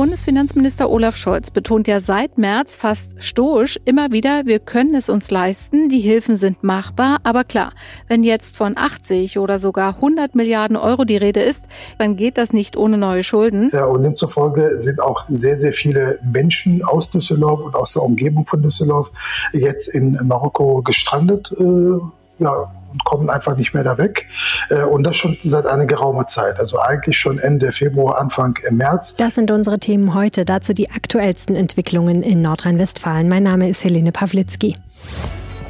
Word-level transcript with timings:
Bundesfinanzminister 0.00 0.88
Olaf 0.88 1.14
Scholz 1.14 1.50
betont 1.50 1.86
ja 1.86 2.00
seit 2.00 2.38
März 2.38 2.78
fast 2.78 3.22
stoisch 3.22 3.78
immer 3.84 4.10
wieder, 4.12 4.46
wir 4.46 4.58
können 4.58 4.94
es 4.94 5.10
uns 5.10 5.30
leisten, 5.30 5.90
die 5.90 6.00
Hilfen 6.00 6.36
sind 6.36 6.64
machbar. 6.64 7.18
Aber 7.22 7.44
klar, 7.44 7.74
wenn 8.08 8.24
jetzt 8.24 8.56
von 8.56 8.78
80 8.78 9.38
oder 9.38 9.58
sogar 9.58 9.96
100 9.96 10.34
Milliarden 10.34 10.78
Euro 10.78 11.04
die 11.04 11.18
Rede 11.18 11.42
ist, 11.42 11.66
dann 11.98 12.16
geht 12.16 12.38
das 12.38 12.54
nicht 12.54 12.78
ohne 12.78 12.96
neue 12.96 13.22
Schulden. 13.22 13.70
Ja, 13.74 13.84
und 13.84 14.02
demzufolge 14.02 14.80
sind 14.80 15.02
auch 15.02 15.26
sehr, 15.28 15.58
sehr 15.58 15.74
viele 15.74 16.18
Menschen 16.24 16.82
aus 16.82 17.10
Düsseldorf 17.10 17.60
und 17.60 17.74
aus 17.74 17.92
der 17.92 18.02
Umgebung 18.02 18.46
von 18.46 18.62
Düsseldorf 18.62 19.12
jetzt 19.52 19.88
in 19.88 20.18
Marokko 20.22 20.80
gestrandet. 20.80 21.52
Äh, 21.58 22.00
ja, 22.40 22.72
und 22.92 23.04
kommen 23.04 23.30
einfach 23.30 23.56
nicht 23.56 23.72
mehr 23.74 23.84
da 23.84 23.98
weg. 23.98 24.26
Äh, 24.68 24.84
und 24.84 25.04
das 25.04 25.16
schon 25.16 25.36
seit 25.44 25.66
einer 25.66 25.86
geraumen 25.86 26.26
Zeit. 26.26 26.58
Also 26.58 26.78
eigentlich 26.78 27.18
schon 27.18 27.38
Ende 27.38 27.72
Februar, 27.72 28.20
Anfang 28.20 28.58
März. 28.70 29.14
Das 29.16 29.36
sind 29.36 29.50
unsere 29.50 29.78
Themen 29.78 30.14
heute. 30.14 30.44
Dazu 30.44 30.72
die 30.72 30.90
aktuellsten 30.90 31.54
Entwicklungen 31.54 32.22
in 32.22 32.42
Nordrhein-Westfalen. 32.42 33.28
Mein 33.28 33.44
Name 33.44 33.68
ist 33.68 33.84
Helene 33.84 34.12
Pawlitzki. 34.12 34.76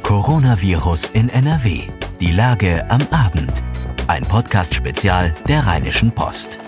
Coronavirus 0.03 1.09
in 1.13 1.29
NRW. 1.29 1.81
Die 2.19 2.31
Lage 2.31 2.85
am 2.89 3.01
Abend. 3.11 3.63
Ein 4.07 4.23
Podcast-Spezial 4.23 5.33
der 5.47 5.65
Rheinischen 5.65 6.11
Post. 6.11 6.59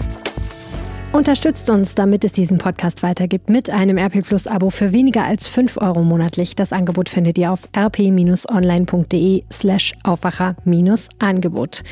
Unterstützt 1.13 1.70
uns, 1.70 1.94
damit 1.94 2.23
es 2.23 2.31
diesen 2.31 2.58
Podcast 2.58 3.03
weitergibt, 3.03 3.48
mit 3.48 3.70
einem 3.70 3.99
RP 3.99 4.23
Plus 4.23 4.48
Abo 4.48 4.72
für 4.72 4.91
weniger 4.91 5.23
als 5.23 5.48
5 5.48 5.77
Euro 5.77 6.02
monatlich. 6.02 6.55
Das 6.55 6.73
Angebot 6.73 7.08
findet 7.08 7.38
ihr 7.38 7.52
auf 7.52 7.70
rp-online.de 7.77 9.44
slash 9.52 9.94
Aufwacher-Angebot. 10.03 11.84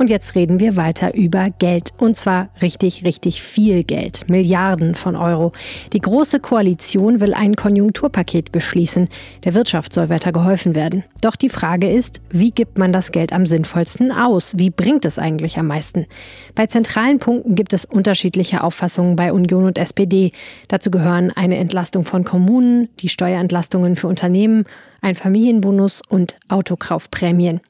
Und 0.00 0.10
jetzt 0.10 0.36
reden 0.36 0.60
wir 0.60 0.76
weiter 0.76 1.14
über 1.14 1.50
Geld. 1.58 1.92
Und 1.98 2.16
zwar 2.16 2.50
richtig, 2.62 3.04
richtig 3.04 3.42
viel 3.42 3.82
Geld. 3.82 4.30
Milliarden 4.30 4.94
von 4.94 5.16
Euro. 5.16 5.50
Die 5.92 5.98
Große 6.00 6.38
Koalition 6.38 7.20
will 7.20 7.34
ein 7.34 7.56
Konjunkturpaket 7.56 8.52
beschließen. 8.52 9.08
Der 9.42 9.54
Wirtschaft 9.54 9.92
soll 9.92 10.08
weiter 10.08 10.30
geholfen 10.30 10.76
werden. 10.76 11.02
Doch 11.20 11.34
die 11.34 11.48
Frage 11.48 11.90
ist, 11.90 12.22
wie 12.30 12.52
gibt 12.52 12.78
man 12.78 12.92
das 12.92 13.10
Geld 13.10 13.32
am 13.32 13.44
sinnvollsten 13.44 14.12
aus? 14.12 14.56
Wie 14.56 14.70
bringt 14.70 15.04
es 15.04 15.18
eigentlich 15.18 15.58
am 15.58 15.66
meisten? 15.66 16.06
Bei 16.54 16.66
zentralen 16.66 17.18
Punkten 17.18 17.56
gibt 17.56 17.72
es 17.72 17.84
unterschiedliche 17.84 18.62
Auffassungen 18.62 19.16
bei 19.16 19.32
Union 19.32 19.64
und 19.64 19.78
SPD. 19.78 20.30
Dazu 20.68 20.92
gehören 20.92 21.32
eine 21.32 21.56
Entlastung 21.56 22.04
von 22.04 22.22
Kommunen, 22.22 22.88
die 23.00 23.08
Steuerentlastungen 23.08 23.96
für 23.96 24.06
Unternehmen, 24.06 24.64
ein 25.00 25.14
Familienbonus 25.14 26.02
und 26.08 26.36
Autokaufprämien. 26.48 27.60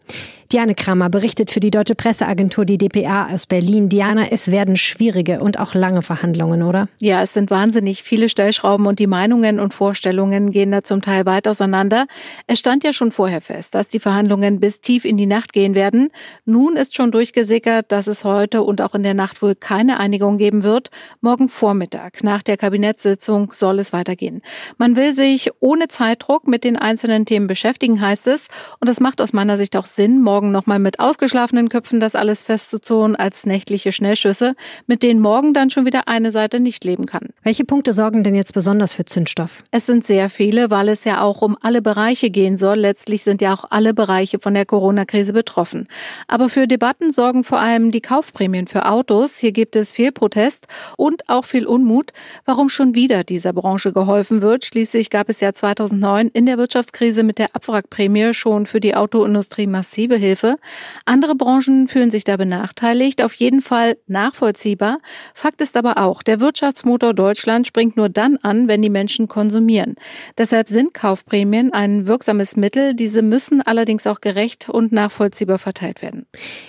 Diane 0.51 0.75
Kramer 0.75 1.11
berichtet 1.11 1.51
für 1.51 1.61
die 1.61 1.71
Deutsche 1.71 1.95
Presseagentur 1.95 2.65
die 2.65 2.79
DPA 2.79 3.29
aus 3.31 3.45
Berlin. 3.45 3.91
Diana, 3.91 4.31
es 4.31 4.51
werden 4.51 4.77
schwierige 4.77 5.41
und 5.41 5.59
auch 5.59 5.75
lange 5.75 6.01
Verhandlungen, 6.01 6.63
oder? 6.63 6.89
Ja, 7.01 7.23
es 7.23 7.35
sind 7.35 7.51
wahnsinnig 7.51 8.03
viele 8.03 8.31
Stellschrauben 8.31 8.87
und 8.87 8.99
die 8.99 9.07
Meinungen 9.07 9.61
und 9.61 9.75
Vorstellungen 9.75 10.51
gehen 10.51 10.73
da 10.73 10.83
zum 10.83 11.03
Teil 11.03 11.27
weit 11.27 11.47
auseinander. 11.47 12.07
Es 12.47 12.61
stand 12.61 12.83
ja 12.83 12.95
schon 12.95 13.13
vorher 13.13 13.43
fest, 13.43 13.75
dass 13.75 13.89
die 13.89 14.01
Verhandlungen 14.01 14.59
bis 14.59 14.81
tief 14.81 15.05
in 15.05 15.19
die 15.19 15.27
Nacht 15.27 15.53
gehen 15.53 15.75
werden. 15.75 16.09
Nun 16.47 16.77
ist 16.77 16.95
schon 16.95 17.11
durchgesickert, 17.11 17.93
dass 17.93 18.07
es 18.07 18.25
heute 18.25 18.63
und 18.63 18.81
auch 18.81 18.95
in 18.95 19.03
der 19.03 19.13
Nacht 19.13 19.43
wohl 19.43 19.55
keine 19.55 20.01
Einigung 20.01 20.39
geben 20.39 20.63
wird. 20.63 20.89
Morgen 21.21 21.51
Vormittag 21.51 22.25
nach 22.25 22.43
der 22.43 22.57
Kabinettssitzung 22.57 23.53
soll 23.53 23.81
es 23.81 23.93
weitergehen. 23.93 24.41
Man 24.79 24.97
will 24.97 25.15
sich 25.15 25.51
ohne 25.61 25.89
Zeitdruck 25.89 26.49
mit 26.49 26.65
den 26.65 26.79
einzelnen 26.79 27.18
Themen 27.27 27.47
beschäftigen, 27.47 28.01
heißt 28.01 28.27
es. 28.27 28.49
Und 28.81 28.89
das 28.89 29.01
macht 29.01 29.21
aus 29.21 29.33
meiner 29.33 29.57
Sicht 29.57 29.77
auch 29.77 29.87
Sinn, 29.87 30.21
morgen 30.21 30.39
morgen 30.39 30.53
nochmal 30.53 30.79
mit 30.79 31.01
ausgeschlafenen 31.01 31.69
Köpfen 31.69 31.99
das 31.99 32.15
alles 32.15 32.45
festzuzurren 32.45 33.17
als 33.17 33.45
nächtliche 33.45 33.91
Schnellschüsse, 33.91 34.55
mit 34.87 35.03
denen 35.03 35.21
morgen 35.21 35.53
dann 35.53 35.71
schon 35.71 35.85
wieder 35.85 36.07
eine 36.07 36.31
Seite 36.31 36.61
nicht 36.61 36.85
leben 36.85 37.07
kann. 37.07 37.31
Welche 37.43 37.65
Punkte 37.65 37.93
sorgen 37.93 38.23
denn 38.23 38.35
jetzt 38.35 38.55
besonders 38.55 38.95
für 38.95 39.05
Zündstoff? 39.05 39.65
Es 39.73 39.87
sind 39.87 40.07
sehr 40.07 40.31
viele, 40.31 40.71
weil 40.71 40.89
es 40.89 41.03
ja 41.03 41.23
auch 41.23 41.43
um 41.43 41.57
alle 41.61 41.83
Bereiche 41.83 42.31
gehen 42.31 42.57
soll. 42.57 42.77
Letztlich 42.77 43.25
sind 43.25 43.43
ja 43.43 43.53
auch 43.53 43.65
alle 43.71 43.95
Bereiche 43.95 44.39
von 44.39 44.55
der 44.55 44.65
Corona-Krise 44.65 45.33
betroffen. 45.33 45.89
Aber 46.29 46.49
für 46.49 46.69
Debatten 46.69 47.11
sorgen 47.11 47.43
vor 47.43 47.59
allem 47.59 47.91
die 47.91 48.01
Kaufprämien 48.01 48.69
für 48.69 48.87
Autos. 48.87 49.39
Hier 49.39 49.51
gibt 49.51 49.75
es 49.75 49.93
viel 49.93 50.13
Protest 50.13 50.69
und 50.97 51.29
auch 51.29 51.45
viel 51.45 51.67
Unmut, 51.67 52.13
warum 52.45 52.69
schon 52.69 52.95
wieder 52.95 53.25
dieser 53.25 53.53
Branche 53.53 53.93
geholfen 53.93 54.41
wird. 54.41 54.65
Schließlich 54.65 55.11
gab 55.11 55.29
es 55.29 55.41
ja 55.41 55.53
2009 55.53 56.29
in 56.29 56.47
der 56.47 56.59
Wirtschaftskrise 56.59 57.08
mit 57.23 57.39
der 57.39 57.55
Abwrackprämie 57.55 58.35
schon 58.35 58.67
für 58.67 58.81
die 58.81 58.95
Autoindustrie 58.95 59.67
massive 59.67 60.15
Hilfe. 60.15 60.29
Hilfe. 60.29 60.57
Andere 61.05 61.35
Branchen 61.35 61.89
fühlen 61.89 62.11
sich 62.11 62.25
da 62.25 62.37
benachteiligt, 62.37 63.23
auf 63.23 63.35
jeden 63.35 63.61
Fall 63.61 63.97
nachvollziehbar. 64.07 64.99
Fakt 65.35 65.61
ist 65.61 65.77
aber 65.77 65.99
auch, 65.99 66.23
der 66.23 66.41
Wirtschaftsmotor 66.41 67.15
Deutschland 67.15 67.67
springt 67.67 67.97
nur 67.97 68.09
dann 68.09 68.37
an, 68.43 68.69
wenn 68.69 68.83
die 68.83 68.91
Menschen 68.91 69.27
konsumieren. 69.27 69.97
Deshalb 70.37 70.69
sind 70.69 70.95
Kaufprämien 70.95 71.73
ein 71.73 72.07
wirksames 72.07 72.57
Mittel. 72.57 72.95
Diese 72.95 73.23
müssen 73.23 73.63
allerdings 73.63 74.07
auch 74.07 74.21
gerecht 74.21 74.69
und 74.69 74.93
nachvollziehbar 74.93 75.59
verteilt 75.59 76.03
werden. 76.03 76.27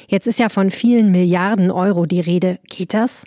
Jetzt 0.07 0.27
ist 0.27 0.39
ja 0.39 0.49
von 0.49 0.69
vielen 0.69 1.11
Milliarden 1.11 1.69
Euro 1.71 2.05
die 2.05 2.21
Rede. 2.21 2.59
Geht 2.69 2.93
das? 2.93 3.25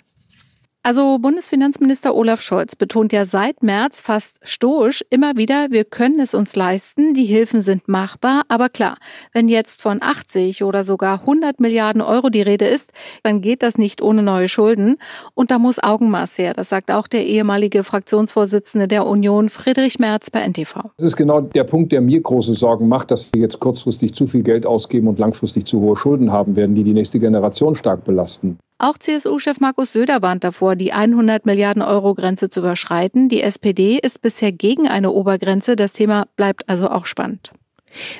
Also 0.85 1.17
Bundesfinanzminister 1.17 2.13
Olaf 2.13 2.41
Scholz 2.41 2.75
betont 2.75 3.13
ja 3.13 3.23
seit 3.23 3.63
März 3.63 4.01
fast 4.01 4.41
stoisch 4.43 5.01
immer 5.09 5.37
wieder, 5.37 5.67
wir 5.69 5.85
können 5.85 6.19
es 6.19 6.33
uns 6.33 6.57
leisten, 6.57 7.13
die 7.13 7.23
Hilfen 7.23 7.61
sind 7.61 7.87
machbar. 7.87 8.41
Aber 8.49 8.67
klar, 8.67 8.97
wenn 9.31 9.47
jetzt 9.47 9.81
von 9.81 9.99
80 10.01 10.65
oder 10.65 10.83
sogar 10.83 11.21
100 11.21 11.61
Milliarden 11.61 12.01
Euro 12.01 12.29
die 12.29 12.41
Rede 12.41 12.65
ist, 12.65 12.91
dann 13.23 13.39
geht 13.39 13.63
das 13.63 13.77
nicht 13.77 14.01
ohne 14.01 14.23
neue 14.23 14.49
Schulden. 14.49 14.97
Und 15.35 15.51
da 15.51 15.57
muss 15.57 15.81
Augenmaß 15.81 16.37
her. 16.37 16.53
Das 16.53 16.67
sagt 16.67 16.91
auch 16.91 17.07
der 17.07 17.25
ehemalige 17.27 17.83
Fraktionsvorsitzende 17.83 18.89
der 18.89 19.07
Union, 19.07 19.47
Friedrich 19.47 19.99
Merz, 19.99 20.31
bei 20.31 20.41
NTV. 20.45 20.91
Das 20.97 21.05
ist 21.05 21.15
genau 21.15 21.39
der 21.39 21.63
Punkt, 21.63 21.93
der 21.93 22.01
mir 22.01 22.19
große 22.19 22.55
Sorgen 22.55 22.89
macht, 22.89 23.09
dass 23.09 23.33
wir 23.33 23.41
jetzt 23.41 23.61
kurzfristig 23.61 24.15
zu 24.15 24.27
viel 24.27 24.43
Geld 24.43 24.65
ausgeben 24.65 25.07
und 25.07 25.17
langfristig 25.17 25.65
zu 25.65 25.79
hohe 25.79 25.95
Schulden 25.95 26.33
haben 26.33 26.57
werden, 26.57 26.75
die 26.75 26.83
die 26.83 26.93
nächste 26.93 27.19
Generation 27.19 27.73
stark 27.73 28.03
belasten. 28.03 28.57
Auch 28.77 28.97
CSU-Chef 28.97 29.59
Markus 29.59 29.93
Söder 29.93 30.21
warnt 30.21 30.43
davor, 30.43 30.75
die 30.75 30.93
100 30.93 31.45
Milliarden 31.45 31.81
Euro 31.81 32.15
Grenze 32.15 32.49
zu 32.49 32.59
überschreiten. 32.59 33.29
Die 33.29 33.41
SPD 33.41 33.97
ist 33.97 34.21
bisher 34.21 34.51
gegen 34.51 34.87
eine 34.87 35.11
Obergrenze. 35.11 35.75
Das 35.75 35.93
Thema 35.93 36.25
bleibt 36.35 36.67
also 36.67 36.89
auch 36.89 37.05
spannend. 37.05 37.51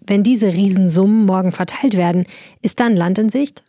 Wenn 0.05 0.23
diese 0.23 0.53
Riesensummen 0.53 1.25
morgen 1.25 1.51
verteilt 1.51 1.97
werden, 1.97 2.25
ist 2.61 2.79
dann 2.79 2.95
Land 2.95 3.19
in 3.19 3.29
Sicht? 3.29 3.63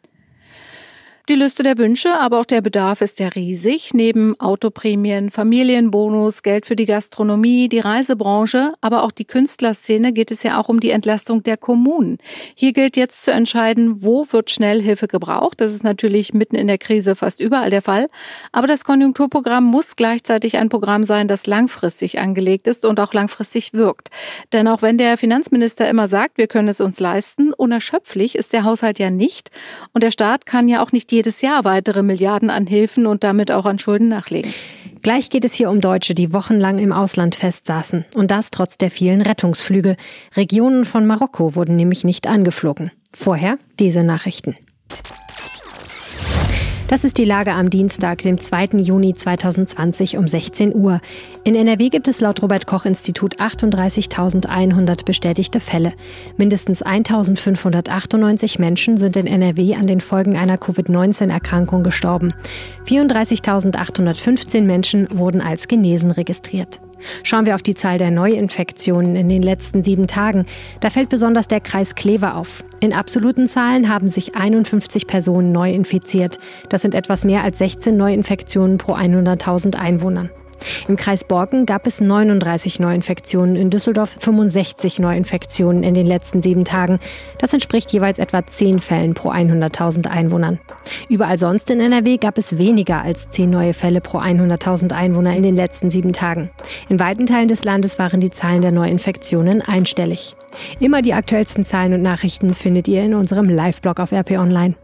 Die 1.31 1.37
Liste 1.37 1.63
der 1.63 1.79
Wünsche, 1.79 2.21
aber 2.21 2.39
auch 2.39 2.45
der 2.45 2.61
Bedarf 2.61 3.01
ist 3.01 3.19
ja 3.19 3.29
riesig. 3.29 3.95
Neben 3.95 4.39
Autoprämien, 4.39 5.31
Familienbonus, 5.31 6.43
Geld 6.43 6.67
für 6.67 6.77
die 6.77 6.85
Gastronomie, 6.85 7.71
die 7.71 7.79
Reisebranche, 7.79 8.75
aber 8.83 9.05
auch 9.05 9.11
die 9.11 9.25
Künstlerszene 9.25 10.13
geht 10.13 10.31
es 10.31 10.43
ja 10.43 10.61
auch 10.61 10.69
um 10.69 10.81
die 10.81 10.91
Entlastung 10.91 11.43
der 11.43 11.57
Kommunen. 11.57 12.19
Hier 12.55 12.75
gilt 12.75 12.99
jetzt 12.99 13.25
zu 13.25 13.33
entscheiden, 13.33 14.03
wo 14.03 14.27
wird 14.33 14.51
schnell 14.51 14.83
Hilfe 14.83 15.09
gebraucht. 15.09 15.63
Das 15.63 15.73
ist 15.73 15.83
natürlich 15.83 16.35
mitten 16.35 16.57
in 16.57 16.67
der 16.67 16.77
Krise 16.77 17.17
fast 17.17 17.41
überall 17.41 17.71
der 17.71 17.81
Fall. 17.81 18.11
Aber 18.53 18.67
das 18.67 18.85
Konjunkturprogramm 18.85 19.65
muss 19.65 19.97
gleichzeitig 19.97 20.59
ein 20.59 20.69
Programm 20.69 21.05
sein, 21.05 21.27
das 21.27 21.47
langfristig 21.47 22.19
angelegt 22.19 22.69
ist 22.69 22.85
und 22.85 23.01
auch 23.01 23.15
langfristig 23.15 23.73
wirkt. 23.73 24.11
Denn 24.53 24.69
auch 24.69 24.83
wenn 24.83 24.99
der 24.99 25.17
Finanzminister 25.17 25.89
immer 25.89 26.07
sagt, 26.07 26.37
wir 26.37 26.49
können 26.49 26.69
es 26.69 26.83
uns 26.83 27.01
leisten, 27.01 27.55
unerschöpflich 27.55 28.37
ist 28.37 28.53
der 28.53 28.65
Haushalt 28.65 28.99
ja 28.99 29.09
nicht. 29.09 29.51
Und 29.95 30.05
der 30.05 30.11
Staat 30.11 30.45
kann 30.45 30.69
ja 30.69 30.83
auch 30.83 30.93
nicht 30.93 31.14
jedes 31.15 31.41
Jahr 31.41 31.65
weitere 31.65 32.03
Milliarden 32.03 32.51
an 32.51 32.67
Hilfen 32.67 33.07
und 33.07 33.25
damit 33.25 33.51
auch 33.51 33.65
an 33.65 33.79
Schulden 33.79 34.09
nachlegen. 34.09 34.53
Gleich 35.03 35.31
geht 35.31 35.45
es 35.45 35.55
hier 35.55 35.71
um 35.71 35.81
Deutsche, 35.81 36.15
die 36.15 36.33
wochenlang 36.33 36.79
im 36.79 36.93
Ausland 36.93 37.35
festsaßen. 37.35 38.05
Und 38.15 38.31
das 38.31 38.51
trotz 38.51 38.79
der 38.79 38.91
vielen 38.91 39.21
Rettungsflüge. 39.21 39.97
Regionen 40.35 40.85
von 40.85 41.07
Marokko 41.07 41.55
wurden 41.55 41.77
nämlich 41.77 42.05
nicht 42.05 42.27
angeflogen. 42.27 42.91
Vorher 43.13 43.59
diese 43.79 44.03
Nachrichten. 44.03 44.57
Das 46.89 47.03
ist 47.03 47.17
die 47.17 47.25
Lage 47.25 47.53
am 47.53 47.71
Dienstag, 47.71 48.21
dem 48.23 48.39
2. 48.39 48.77
Juni 48.77 49.15
2020 49.15 50.19
um 50.19 50.29
16 50.29 50.75
Uhr. 50.75 51.01
In 51.43 51.55
NRW 51.55 51.89
gibt 51.89 52.09
es 52.09 52.21
laut 52.21 52.43
Robert 52.43 52.67
Koch 52.67 52.85
Institut 52.85 53.41
38.100 53.41 55.05
bestätigte 55.07 55.61
Fälle. 55.61 55.95
Mindestens 56.37 56.85
1.598 56.85 58.61
Menschen 58.61 58.99
sind 58.99 59.17
in 59.17 59.27
NRW 59.27 59.75
an 59.77 59.87
den 59.87 60.03
Folgen 60.03 60.37
einer 60.37 60.59
Covid-19-Erkrankung 60.59 61.85
gestorben. 61.85 62.35
34.815 62.87 64.61
Menschen 64.61 65.09
wurden 65.11 65.41
als 65.41 65.69
genesen 65.69 66.11
registriert. 66.11 66.81
Schauen 67.23 67.47
wir 67.47 67.55
auf 67.55 67.63
die 67.63 67.75
Zahl 67.75 67.99
der 67.99 68.11
Neuinfektionen 68.11 69.17
in 69.17 69.29
den 69.29 69.43
letzten 69.43 69.83
sieben 69.83 70.07
Tagen. 70.07 70.47
Da 70.81 70.91
fällt 70.91 71.09
besonders 71.09 71.49
der 71.49 71.61
Kreis 71.61 71.95
Kleve 71.95 72.35
auf. 72.35 72.65
In 72.81 72.93
absoluten 72.93 73.47
Zahlen 73.47 73.89
haben 73.89 74.09
sich 74.09 74.35
51 74.35 75.07
Personen 75.07 75.53
neu 75.53 75.73
infiziert. 75.73 76.39
Das 76.69 76.83
sind 76.83 76.95
etwas 76.95 77.25
mehr 77.25 77.43
als 77.43 77.59
16 77.59 77.97
Neuinfektionen 77.97 78.79
pro 78.79 78.95
100.000 78.95 79.77
Einwohnern. 79.77 80.31
Im 80.89 80.97
Kreis 80.97 81.25
Borken 81.25 81.67
gab 81.67 81.87
es 81.87 82.01
39 82.01 82.81
Neuinfektionen, 82.81 83.57
in 83.57 83.71
Düsseldorf 83.71 84.17
65 84.21 84.99
Neuinfektionen 84.99 85.83
in 85.83 85.95
den 85.95 86.07
letzten 86.07 86.43
sieben 86.43 86.65
Tagen. 86.65 86.99
Das 87.39 87.53
entspricht 87.53 87.93
jeweils 87.93 88.19
etwa 88.19 88.47
10 88.47 88.79
Fällen 88.79 89.15
pro 89.15 89.31
100.000 89.31 90.07
Einwohnern. 90.07 90.59
Überall 91.09 91.39
sonst 91.39 91.71
in 91.71 91.81
NRW 91.81 92.19
gab 92.19 92.39
es 92.39 92.59
weniger 92.59 93.03
als 93.03 93.29
10 93.31 93.51
neue 93.51 93.75
Fälle 93.75 94.01
pro 94.01 94.19
100.000 94.19 94.93
Einwohner 94.93 95.37
in 95.37 95.43
den 95.43 95.57
letzten 95.57 95.91
sieben 95.91 96.13
Tagen. 96.13 96.51
In 96.89 97.01
weiten 97.01 97.27
Teilen 97.27 97.49
des 97.49 97.65
Landes 97.65 97.99
waren 97.99 98.21
die 98.21 98.31
Zahlen 98.31 98.63
der 98.63 98.73
Neuinfektionen 98.73 99.63
einstellig. 99.63 100.37
Immer 100.81 101.03
die 101.03 101.15
aktuellsten 101.15 101.65
Zahlen 101.65 101.95
und 101.95 102.03
Nachrichten 102.03 102.55
findet 102.55 102.89
ihr 102.89 103.03
in 103.03 103.15
unserem 103.15 103.49
Live-Blog 103.49 104.01
auf 104.01 104.13
RP 104.13 104.33
Online. 104.33 104.75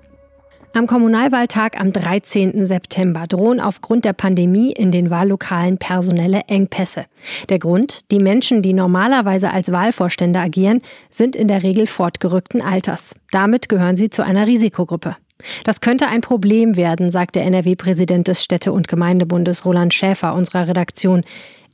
Am 0.73 0.87
Kommunalwahltag 0.87 1.81
am 1.81 1.93
13. 1.93 2.65
September 2.65 3.27
drohen 3.27 3.59
aufgrund 3.59 4.05
der 4.05 4.13
Pandemie 4.13 4.71
in 4.71 4.93
den 4.93 5.11
Wahllokalen 5.11 5.79
personelle 5.79 6.43
Engpässe. 6.47 7.07
Der 7.49 7.59
Grund? 7.59 8.03
Die 8.13 8.21
Menschen, 8.21 8.63
die 8.63 8.73
normalerweise 8.73 9.51
als 9.51 9.73
Wahlvorstände 9.73 10.39
agieren, 10.39 10.81
sind 11.11 11.35
in 11.35 11.49
der 11.49 11.65
Regel 11.65 11.89
fortgerückten 11.89 12.63
Alters. 12.63 13.17
Damit 13.33 13.69
gehören 13.69 13.97
sie 13.97 14.11
zu 14.11 14.23
einer 14.23 14.47
Risikogruppe. 14.47 15.17
Das 15.65 15.81
könnte 15.81 16.07
ein 16.07 16.21
Problem 16.21 16.77
werden, 16.77 17.11
sagt 17.11 17.35
der 17.35 17.47
NRW-Präsident 17.47 18.29
des 18.29 18.45
Städte- 18.45 18.73
und 18.73 18.87
Gemeindebundes 18.87 19.65
Roland 19.65 19.93
Schäfer 19.93 20.35
unserer 20.35 20.69
Redaktion. 20.69 21.25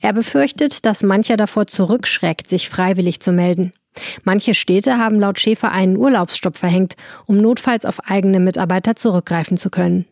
Er 0.01 0.15
befürchtet, 0.15 0.87
dass 0.87 1.03
mancher 1.03 1.37
davor 1.37 1.67
zurückschreckt, 1.67 2.49
sich 2.49 2.71
freiwillig 2.71 3.21
zu 3.21 3.33
melden. 3.33 3.73
Manche 4.25 4.55
Städte 4.55 4.99
haben 4.99 5.19
laut 5.19 5.39
Schäfer 5.41 5.73
einen 5.73 5.97
Urlaubsstopp 5.97 6.57
verhängt, 6.57 6.97
um 7.27 7.39
notfalls 7.39 7.85
auf 7.85 8.01
eigene 8.09 8.41
Mitarbeiter 8.41 8.97
zurückgreifen 8.97 9.57
zu 9.57 9.71
können. 9.71 10.07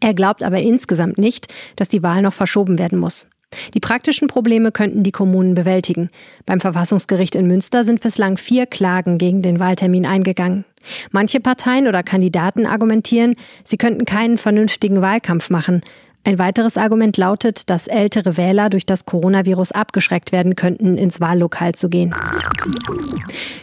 Er 0.00 0.14
glaubt 0.14 0.42
aber 0.42 0.58
insgesamt 0.58 1.18
nicht, 1.18 1.52
dass 1.76 1.88
die 1.88 2.02
Wahl 2.02 2.22
noch 2.22 2.34
verschoben 2.34 2.78
werden 2.78 2.98
muss. 2.98 3.28
Die 3.74 3.80
praktischen 3.80 4.28
Probleme 4.28 4.72
könnten 4.72 5.02
die 5.02 5.12
Kommunen 5.12 5.54
bewältigen. 5.54 6.10
Beim 6.44 6.60
Verfassungsgericht 6.60 7.34
in 7.34 7.46
Münster 7.46 7.84
sind 7.84 8.00
bislang 8.00 8.36
vier 8.36 8.66
Klagen 8.66 9.18
gegen 9.18 9.40
den 9.40 9.60
Wahltermin 9.60 10.04
eingegangen. 10.04 10.64
Manche 11.10 11.40
Parteien 11.40 11.88
oder 11.88 12.02
Kandidaten 12.02 12.66
argumentieren, 12.66 13.34
sie 13.64 13.76
könnten 13.76 14.04
keinen 14.04 14.38
vernünftigen 14.38 15.00
Wahlkampf 15.00 15.50
machen, 15.50 15.82
ein 16.26 16.40
weiteres 16.40 16.76
Argument 16.76 17.16
lautet, 17.16 17.70
dass 17.70 17.86
ältere 17.86 18.36
Wähler 18.36 18.68
durch 18.68 18.84
das 18.84 19.06
Coronavirus 19.06 19.70
abgeschreckt 19.70 20.32
werden 20.32 20.56
könnten, 20.56 20.98
ins 20.98 21.20
Wahllokal 21.20 21.76
zu 21.76 21.88
gehen. 21.88 22.12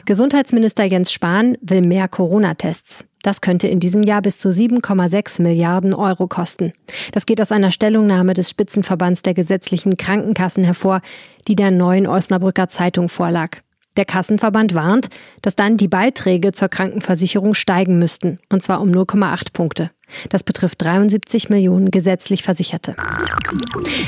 Gesundheitsminister 0.06 0.86
Jens 0.86 1.12
Spahn 1.12 1.58
will 1.62 1.82
mehr 1.82 2.08
Corona-Tests. 2.08 3.06
Das 3.22 3.42
könnte 3.42 3.68
in 3.68 3.82
diesem 3.82 4.04
Jahr 4.04 4.22
bis 4.22 4.38
zu 4.38 4.48
7,6 4.48 5.42
Milliarden 5.42 5.94
Euro 5.94 6.28
kosten. 6.28 6.72
Das 7.12 7.26
geht 7.26 7.42
aus 7.42 7.52
einer 7.52 7.72
Stellungnahme 7.72 8.34
des 8.34 8.50
Spitzenverbands 8.50 9.24
der 9.24 9.34
gesetzlichen 9.34 9.98
Krankenkassen 9.98 10.64
hervor, 10.64 11.02
die 11.50 11.56
der 11.56 11.72
neuen 11.72 12.08
Osnabrücker 12.08 12.70
Zeitung 12.70 13.10
vorlag. 13.10 13.58
Der 13.98 14.06
Kassenverband 14.06 14.74
warnt, 14.74 15.10
dass 15.42 15.56
dann 15.56 15.76
die 15.76 15.90
Beiträge 15.90 16.54
zur 16.54 16.70
Krankenversicherung 16.70 17.54
steigen 17.54 18.00
müssten, 18.00 18.40
und 18.50 18.64
zwar 18.64 18.82
um 18.82 18.90
0,8 18.90 19.52
Punkte. 19.52 19.92
Das 20.30 20.44
betrifft 20.44 20.82
73 20.82 21.50
Millionen 21.50 21.92
gesetzlich 21.92 22.44
Versicherte. 22.44 22.96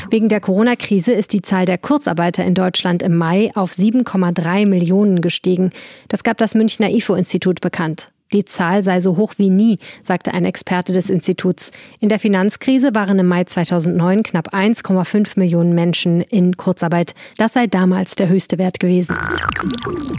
Wegen 0.09 0.29
der 0.29 0.39
Corona-Krise 0.39 1.13
ist 1.13 1.33
die 1.33 1.41
Zahl 1.41 1.65
der 1.65 1.77
Kurzarbeiter 1.77 2.43
in 2.43 2.53
Deutschland 2.53 3.03
im 3.03 3.15
Mai 3.15 3.51
auf 3.55 3.71
7,3 3.71 4.65
Millionen 4.65 5.21
gestiegen. 5.21 5.71
Das 6.07 6.23
gab 6.23 6.37
das 6.37 6.55
Münchner 6.55 6.89
IFO-Institut 6.89 7.61
bekannt. 7.61 8.11
Die 8.35 8.43
Zahl 8.43 8.83
sei 8.83 8.99
so 8.99 9.15
hoch 9.15 9.35
wie 9.37 9.49
nie, 9.49 9.79
sagte 10.01 10.33
ein 10.33 10.43
Experte 10.43 10.91
des 10.91 11.09
Instituts. 11.09 11.71
In 12.01 12.09
der 12.09 12.19
Finanzkrise 12.19 12.93
waren 12.93 13.17
im 13.17 13.27
Mai 13.27 13.45
2009 13.45 14.23
knapp 14.23 14.53
1,5 14.53 15.39
Millionen 15.39 15.73
Menschen 15.73 16.19
in 16.19 16.57
Kurzarbeit. 16.57 17.15
Das 17.37 17.53
sei 17.53 17.67
damals 17.67 18.15
der 18.15 18.27
höchste 18.27 18.57
Wert 18.57 18.81
gewesen. 18.81 19.15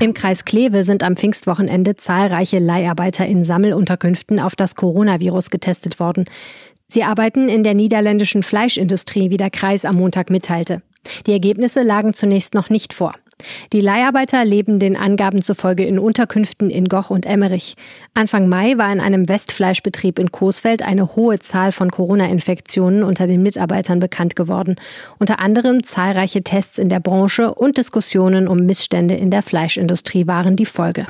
Im 0.00 0.14
Kreis 0.14 0.46
Kleve 0.46 0.82
sind 0.82 1.02
am 1.02 1.14
Pfingstwochenende 1.14 1.94
zahlreiche 1.94 2.58
Leiharbeiter 2.58 3.26
in 3.26 3.44
Sammelunterkünften 3.44 4.40
auf 4.40 4.56
das 4.56 4.76
Coronavirus 4.76 5.50
getestet 5.50 6.00
worden. 6.00 6.24
Sie 6.88 7.02
arbeiten 7.02 7.50
in 7.50 7.64
der 7.64 7.74
niederländischen 7.74 8.42
Fleischindustrie, 8.42 9.28
wie 9.28 9.36
der 9.36 9.50
Kreis 9.50 9.84
am 9.84 9.96
Montag 9.96 10.30
mitteilte. 10.30 10.80
Die 11.26 11.32
Ergebnisse 11.32 11.82
lagen 11.82 12.14
zunächst 12.14 12.54
noch 12.54 12.70
nicht 12.70 12.94
vor. 12.94 13.12
Die 13.72 13.80
Leiharbeiter 13.80 14.44
leben 14.44 14.78
den 14.78 14.96
Angaben 14.96 15.42
zufolge 15.42 15.84
in 15.84 15.98
Unterkünften 15.98 16.70
in 16.70 16.86
Goch 16.86 17.10
und 17.10 17.26
Emmerich. 17.26 17.76
Anfang 18.14 18.48
Mai 18.48 18.78
war 18.78 18.92
in 18.92 19.00
einem 19.00 19.28
Westfleischbetrieb 19.28 20.18
in 20.18 20.32
Coesfeld 20.32 20.82
eine 20.82 21.16
hohe 21.16 21.38
Zahl 21.38 21.72
von 21.72 21.90
Corona-Infektionen 21.90 23.02
unter 23.02 23.26
den 23.26 23.42
Mitarbeitern 23.42 24.00
bekannt 24.00 24.36
geworden. 24.36 24.76
Unter 25.18 25.38
anderem 25.38 25.82
zahlreiche 25.82 26.42
Tests 26.42 26.78
in 26.78 26.88
der 26.88 27.00
Branche 27.00 27.54
und 27.54 27.76
Diskussionen 27.76 28.48
um 28.48 28.58
Missstände 28.58 29.14
in 29.14 29.30
der 29.30 29.42
Fleischindustrie 29.42 30.26
waren 30.26 30.56
die 30.56 30.66
Folge. 30.66 31.06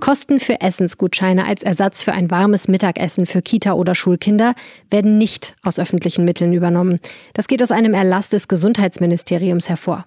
Kosten 0.00 0.38
für 0.38 0.60
Essensgutscheine 0.60 1.46
als 1.46 1.62
Ersatz 1.62 2.02
für 2.02 2.12
ein 2.12 2.30
warmes 2.30 2.68
Mittagessen 2.68 3.24
für 3.24 3.40
Kita- 3.40 3.72
oder 3.72 3.94
Schulkinder 3.94 4.54
werden 4.90 5.16
nicht 5.16 5.56
aus 5.62 5.78
öffentlichen 5.78 6.24
Mitteln 6.24 6.52
übernommen. 6.52 7.00
Das 7.32 7.48
geht 7.48 7.62
aus 7.62 7.70
einem 7.70 7.94
Erlass 7.94 8.28
des 8.28 8.48
Gesundheitsministeriums 8.48 9.68
hervor. 9.70 10.04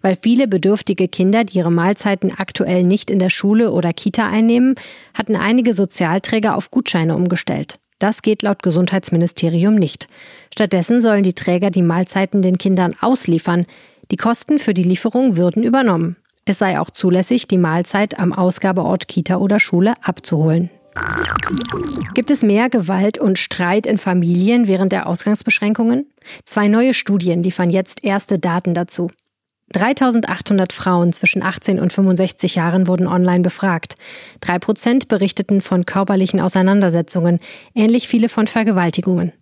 Weil 0.00 0.16
viele 0.16 0.48
bedürftige 0.48 1.08
Kinder, 1.08 1.44
die 1.44 1.58
ihre 1.58 1.70
Mahlzeiten 1.70 2.32
aktuell 2.36 2.84
nicht 2.84 3.10
in 3.10 3.18
der 3.18 3.30
Schule 3.30 3.72
oder 3.72 3.92
Kita 3.92 4.28
einnehmen, 4.28 4.74
hatten 5.14 5.36
einige 5.36 5.74
Sozialträger 5.74 6.56
auf 6.56 6.70
Gutscheine 6.70 7.14
umgestellt. 7.14 7.78
Das 7.98 8.22
geht 8.22 8.42
laut 8.42 8.62
Gesundheitsministerium 8.62 9.74
nicht. 9.74 10.08
Stattdessen 10.52 11.00
sollen 11.00 11.22
die 11.22 11.32
Träger 11.32 11.70
die 11.70 11.82
Mahlzeiten 11.82 12.42
den 12.42 12.58
Kindern 12.58 12.94
ausliefern. 13.00 13.66
Die 14.10 14.16
Kosten 14.16 14.58
für 14.58 14.74
die 14.74 14.82
Lieferung 14.82 15.36
würden 15.36 15.62
übernommen. 15.62 16.16
Es 16.44 16.58
sei 16.58 16.78
auch 16.78 16.90
zulässig, 16.90 17.48
die 17.48 17.58
Mahlzeit 17.58 18.18
am 18.18 18.32
Ausgabeort 18.32 19.08
Kita 19.08 19.36
oder 19.36 19.58
Schule 19.58 19.94
abzuholen. 20.02 20.70
Gibt 22.14 22.30
es 22.30 22.42
mehr 22.42 22.70
Gewalt 22.70 23.18
und 23.18 23.38
Streit 23.38 23.86
in 23.86 23.98
Familien 23.98 24.66
während 24.66 24.92
der 24.92 25.06
Ausgangsbeschränkungen? 25.06 26.06
Zwei 26.44 26.68
neue 26.68 26.94
Studien 26.94 27.42
liefern 27.42 27.70
jetzt 27.70 28.04
erste 28.04 28.38
Daten 28.38 28.74
dazu. 28.74 29.10
3800 29.72 30.72
Frauen 30.72 31.12
zwischen 31.12 31.42
18 31.42 31.80
und 31.80 31.92
65 31.92 32.54
Jahren 32.54 32.86
wurden 32.86 33.06
online 33.06 33.40
befragt. 33.40 33.96
Drei 34.40 34.58
Prozent 34.58 35.08
berichteten 35.08 35.60
von 35.60 35.84
körperlichen 35.84 36.40
Auseinandersetzungen, 36.40 37.40
ähnlich 37.74 38.08
viele 38.08 38.28
von 38.28 38.46
Vergewaltigungen. 38.46 39.32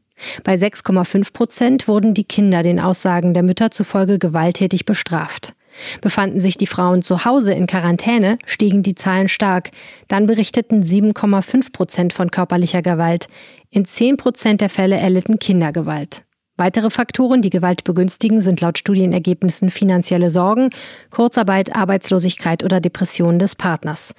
Bei 0.42 0.54
6,5 0.54 1.32
Prozent 1.32 1.88
wurden 1.88 2.14
die 2.14 2.24
Kinder 2.24 2.62
den 2.62 2.80
Aussagen 2.80 3.34
der 3.34 3.42
Mütter 3.42 3.70
zufolge 3.70 4.18
gewalttätig 4.18 4.84
bestraft. 4.84 5.54
Befanden 6.00 6.40
sich 6.40 6.56
die 6.56 6.68
Frauen 6.68 7.02
zu 7.02 7.24
Hause 7.24 7.52
in 7.52 7.66
Quarantäne, 7.66 8.38
stiegen 8.46 8.82
die 8.82 8.94
Zahlen 8.94 9.28
stark. 9.28 9.70
Dann 10.08 10.26
berichteten 10.26 10.82
7,5 10.82 11.72
Prozent 11.72 12.12
von 12.12 12.30
körperlicher 12.30 12.80
Gewalt. 12.80 13.28
In 13.70 13.84
10 13.84 14.16
Prozent 14.16 14.60
der 14.60 14.68
Fälle 14.68 14.96
erlitten 14.96 15.38
Kinder 15.38 15.72
Gewalt. 15.72 16.22
Weitere 16.56 16.90
Faktoren, 16.90 17.42
die 17.42 17.50
Gewalt 17.50 17.82
begünstigen, 17.82 18.40
sind 18.40 18.60
laut 18.60 18.78
Studienergebnissen 18.78 19.70
finanzielle 19.70 20.30
Sorgen, 20.30 20.70
Kurzarbeit, 21.10 21.74
Arbeitslosigkeit 21.74 22.62
oder 22.62 22.80
Depressionen 22.80 23.40
des 23.40 23.56
Partners. 23.56 24.14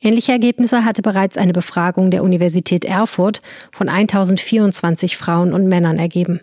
Ähnliche 0.00 0.32
Ergebnisse 0.32 0.84
hatte 0.84 1.02
bereits 1.02 1.36
eine 1.36 1.52
Befragung 1.52 2.10
der 2.10 2.22
Universität 2.22 2.84
Erfurt 2.84 3.42
von 3.72 3.88
1024 3.88 5.16
Frauen 5.16 5.52
und 5.52 5.66
Männern 5.66 5.98
ergeben. 5.98 6.40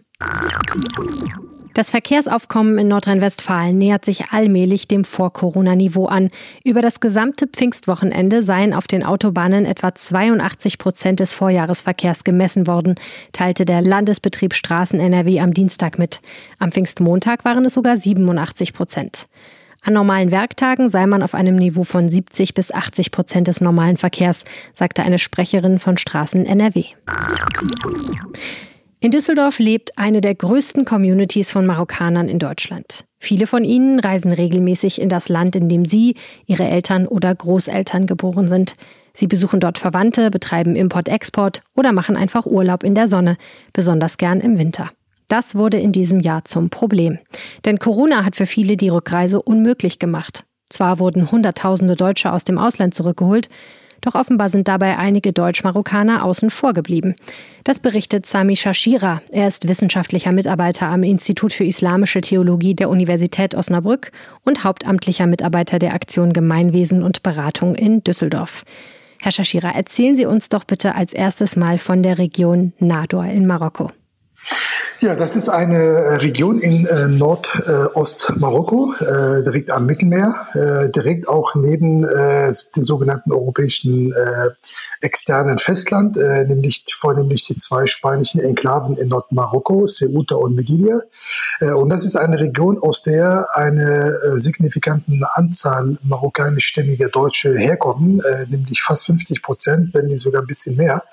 Das 1.78 1.92
Verkehrsaufkommen 1.92 2.80
in 2.80 2.88
Nordrhein-Westfalen 2.88 3.78
nähert 3.78 4.04
sich 4.04 4.32
allmählich 4.32 4.88
dem 4.88 5.04
Vor-Corona-Niveau 5.04 6.08
an. 6.08 6.32
Über 6.64 6.82
das 6.82 7.00
gesamte 7.00 7.46
Pfingstwochenende 7.46 8.42
seien 8.42 8.74
auf 8.74 8.88
den 8.88 9.04
Autobahnen 9.04 9.64
etwa 9.64 9.94
82 9.94 10.80
Prozent 10.80 11.20
des 11.20 11.36
Vorjahresverkehrs 11.36 12.24
gemessen 12.24 12.66
worden, 12.66 12.96
teilte 13.32 13.64
der 13.64 13.84
Landesbetrieb 13.84 14.56
Straßen 14.56 15.00
NRW 15.00 15.40
am 15.40 15.54
Dienstag 15.54 16.00
mit. 16.00 16.20
Am 16.58 16.72
Pfingstmontag 16.72 17.46
waren 17.46 17.66
es 17.66 17.76
sogar 17.76 17.96
87 17.96 18.74
Prozent. 18.74 19.28
An 19.84 19.94
normalen 19.94 20.32
Werktagen 20.32 20.90
sei 20.90 21.06
man 21.06 21.22
auf 21.22 21.36
einem 21.36 21.58
Niveau 21.58 21.84
von 21.84 22.10
70 22.10 22.56
bis 22.56 22.72
80 22.72 23.12
Prozent 23.12 23.50
des 23.50 23.62
normalen 23.62 23.98
Verkehrs, 23.98 24.46
sagte 24.74 25.04
eine 25.04 25.20
Sprecherin 25.20 25.78
von 25.78 26.00
Straßen 26.00 26.44
NRW. 26.44 26.86
In 29.00 29.12
Düsseldorf 29.12 29.60
lebt 29.60 29.96
eine 29.96 30.22
der 30.22 30.34
größten 30.34 30.84
Communities 30.84 31.52
von 31.52 31.68
Marokkanern 31.68 32.28
in 32.28 32.40
Deutschland. 32.40 33.06
Viele 33.20 33.46
von 33.46 33.64
ihnen 33.64 34.00
reisen 34.00 34.32
regelmäßig 34.32 35.00
in 35.00 35.08
das 35.08 35.30
Land, 35.30 35.56
in 35.56 35.70
dem 35.70 35.86
sie, 35.86 36.16
ihre 36.48 36.64
Eltern 36.64 37.06
oder 37.06 37.34
Großeltern 37.36 38.08
geboren 38.08 38.48
sind. 38.48 38.74
Sie 39.14 39.28
besuchen 39.28 39.60
dort 39.60 39.78
Verwandte, 39.78 40.32
betreiben 40.32 40.76
Import-Export 40.76 41.62
oder 41.76 41.94
machen 41.94 42.18
einfach 42.18 42.48
Urlaub 42.48 42.84
in 42.84 42.96
der 42.96 43.08
Sonne, 43.08 43.38
besonders 43.72 44.18
gern 44.18 44.40
im 44.40 44.58
Winter. 44.58 44.90
Das 45.28 45.54
wurde 45.54 45.78
in 45.78 45.92
diesem 45.92 46.20
Jahr 46.20 46.46
zum 46.46 46.72
Problem. 46.72 47.20
Denn 47.66 47.78
Corona 47.78 48.26
hat 48.26 48.36
für 48.36 48.48
viele 48.48 48.78
die 48.78 48.90
Rückreise 48.90 49.40
unmöglich 49.44 50.00
gemacht. 50.00 50.44
Zwar 50.72 50.98
wurden 50.98 51.30
Hunderttausende 51.32 51.96
Deutsche 51.96 52.32
aus 52.32 52.46
dem 52.46 52.58
Ausland 52.58 52.96
zurückgeholt, 52.96 53.48
Doch 54.02 54.16
offenbar 54.16 54.50
sind 54.50 54.68
dabei 54.68 54.98
einige 54.98 55.34
Deutsch-Marokkaner 55.34 56.24
außen 56.24 56.50
vor 56.50 56.74
geblieben. 56.74 57.16
Das 57.64 57.80
berichtet 57.80 58.26
Sami 58.26 58.56
Shashira. 58.56 59.22
Er 59.32 59.48
ist 59.48 59.68
wissenschaftlicher 59.68 60.32
Mitarbeiter 60.32 60.88
am 60.88 61.04
Institut 61.04 61.54
für 61.54 61.64
Islamische 61.64 62.22
Theologie 62.22 62.76
der 62.76 62.90
Universität 62.90 63.56
Osnabrück 63.56 64.12
und 64.44 64.64
hauptamtlicher 64.64 65.28
Mitarbeiter 65.28 65.80
der 65.80 65.94
Aktion 65.94 66.34
Gemeinwesen 66.34 67.04
und 67.04 67.24
Beratung 67.24 67.76
in 67.76 68.04
Düsseldorf. 68.04 68.64
Herr 69.20 69.32
Shashira, 69.32 69.72
erzählen 69.72 70.16
Sie 70.16 70.26
uns 70.26 70.50
doch 70.50 70.64
bitte 70.64 70.96
als 70.96 71.14
erstes 71.14 71.56
mal 71.56 71.78
von 71.78 72.04
der 72.04 72.18
Region 72.18 72.74
Nador 72.80 73.26
in 73.26 73.48
Marokko. 73.48 73.92
Ja, 75.00 75.16
das 75.16 75.36
ist 75.36 75.48
eine 75.48 75.78
äh, 75.78 76.16
Region 76.16 76.58
in 76.58 76.88
äh, 76.88 77.08
Nordost-Marokko, 77.08 78.94
äh, 79.00 79.44
direkt 79.44 79.70
am 79.70 79.86
Mittelmeer, 79.86 80.48
äh, 80.54 80.90
direkt 80.90 81.30
auch 81.30 81.54
neben 81.54 82.04
äh, 82.04 82.52
den 82.76 82.84
sogenannten 82.84 83.32
europäischen 83.32 84.12
äh, 84.12 84.50
externen 85.02 85.60
Festland, 85.60 86.18
äh, 86.18 86.46
nämlich 86.46 86.84
vornehmlich 86.92 87.44
die 87.44 87.58
zwei 87.58 87.86
spanischen 87.86 88.40
Enklaven 88.40 88.98
in 88.98 89.10
Nordmarokko, 89.10 89.86
Ceuta 89.86 90.36
und 90.36 90.56
Melilla. 90.56 91.02
Äh, 91.60 91.72
und 91.72 91.90
das 91.90 92.06
ist 92.06 92.16
eine 92.16 92.40
Region, 92.40 92.80
aus 92.80 93.04
der 93.04 93.48
eine 93.54 94.18
äh, 94.26 94.40
signifikante 94.40 95.12
Anzahl 95.34 95.98
marokkanischstämmige 96.04 97.10
Deutsche 97.10 97.58
herkommen, 97.58 98.22
äh, 98.22 98.46
nämlich 98.50 98.82
fast 98.82 99.06
50 99.06 99.42
Prozent, 99.42 99.94
wenn 99.94 100.08
nicht 100.08 100.22
sogar 100.22 100.42
ein 100.42 100.48
bisschen 100.48 100.76
mehr, 100.76 101.04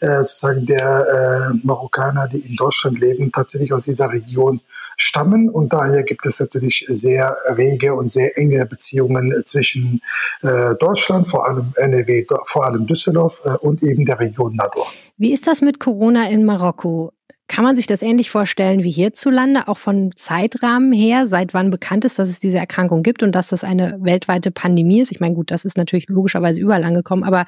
äh, 0.00 0.22
sozusagen 0.22 0.66
der 0.66 1.50
äh, 1.52 1.66
Marokkaner, 1.66 2.28
die 2.28 2.40
in 2.40 2.56
Deutschland 2.56 3.00
leben 3.00 3.14
eben 3.14 3.32
tatsächlich 3.32 3.72
aus 3.72 3.84
dieser 3.84 4.10
Region 4.10 4.60
stammen. 4.96 5.48
Und 5.48 5.72
daher 5.72 6.02
gibt 6.02 6.26
es 6.26 6.40
natürlich 6.40 6.84
sehr 6.88 7.36
rege 7.56 7.94
und 7.94 8.08
sehr 8.08 8.36
enge 8.38 8.64
Beziehungen 8.66 9.42
zwischen 9.46 10.00
Deutschland, 10.42 11.26
vor 11.26 11.46
allem 11.46 11.72
NRW, 11.76 12.26
vor 12.44 12.66
allem 12.66 12.86
Düsseldorf 12.86 13.33
äh, 13.44 13.56
und 13.60 13.82
eben 13.82 14.04
der 14.04 14.20
Region 14.20 14.54
Nador. 14.54 14.86
Wie 15.16 15.32
ist 15.32 15.46
das 15.46 15.60
mit 15.60 15.80
Corona 15.80 16.28
in 16.28 16.44
Marokko? 16.44 17.12
Kann 17.46 17.64
man 17.64 17.76
sich 17.76 17.86
das 17.86 18.00
ähnlich 18.00 18.30
vorstellen 18.30 18.82
wie 18.82 18.90
hierzulande, 18.90 19.68
auch 19.68 19.76
von 19.76 20.12
Zeitrahmen 20.14 20.92
her, 20.92 21.26
seit 21.26 21.52
wann 21.52 21.70
bekannt 21.70 22.04
ist, 22.06 22.18
dass 22.18 22.30
es 22.30 22.40
diese 22.40 22.58
Erkrankung 22.58 23.02
gibt 23.02 23.22
und 23.22 23.32
dass 23.32 23.48
das 23.48 23.64
eine 23.64 23.98
weltweite 24.00 24.50
Pandemie 24.50 25.00
ist? 25.00 25.12
Ich 25.12 25.20
meine, 25.20 25.34
gut, 25.34 25.50
das 25.50 25.66
ist 25.66 25.76
natürlich 25.76 26.08
logischerweise 26.08 26.60
überall 26.60 26.84
angekommen, 26.84 27.22
aber 27.22 27.44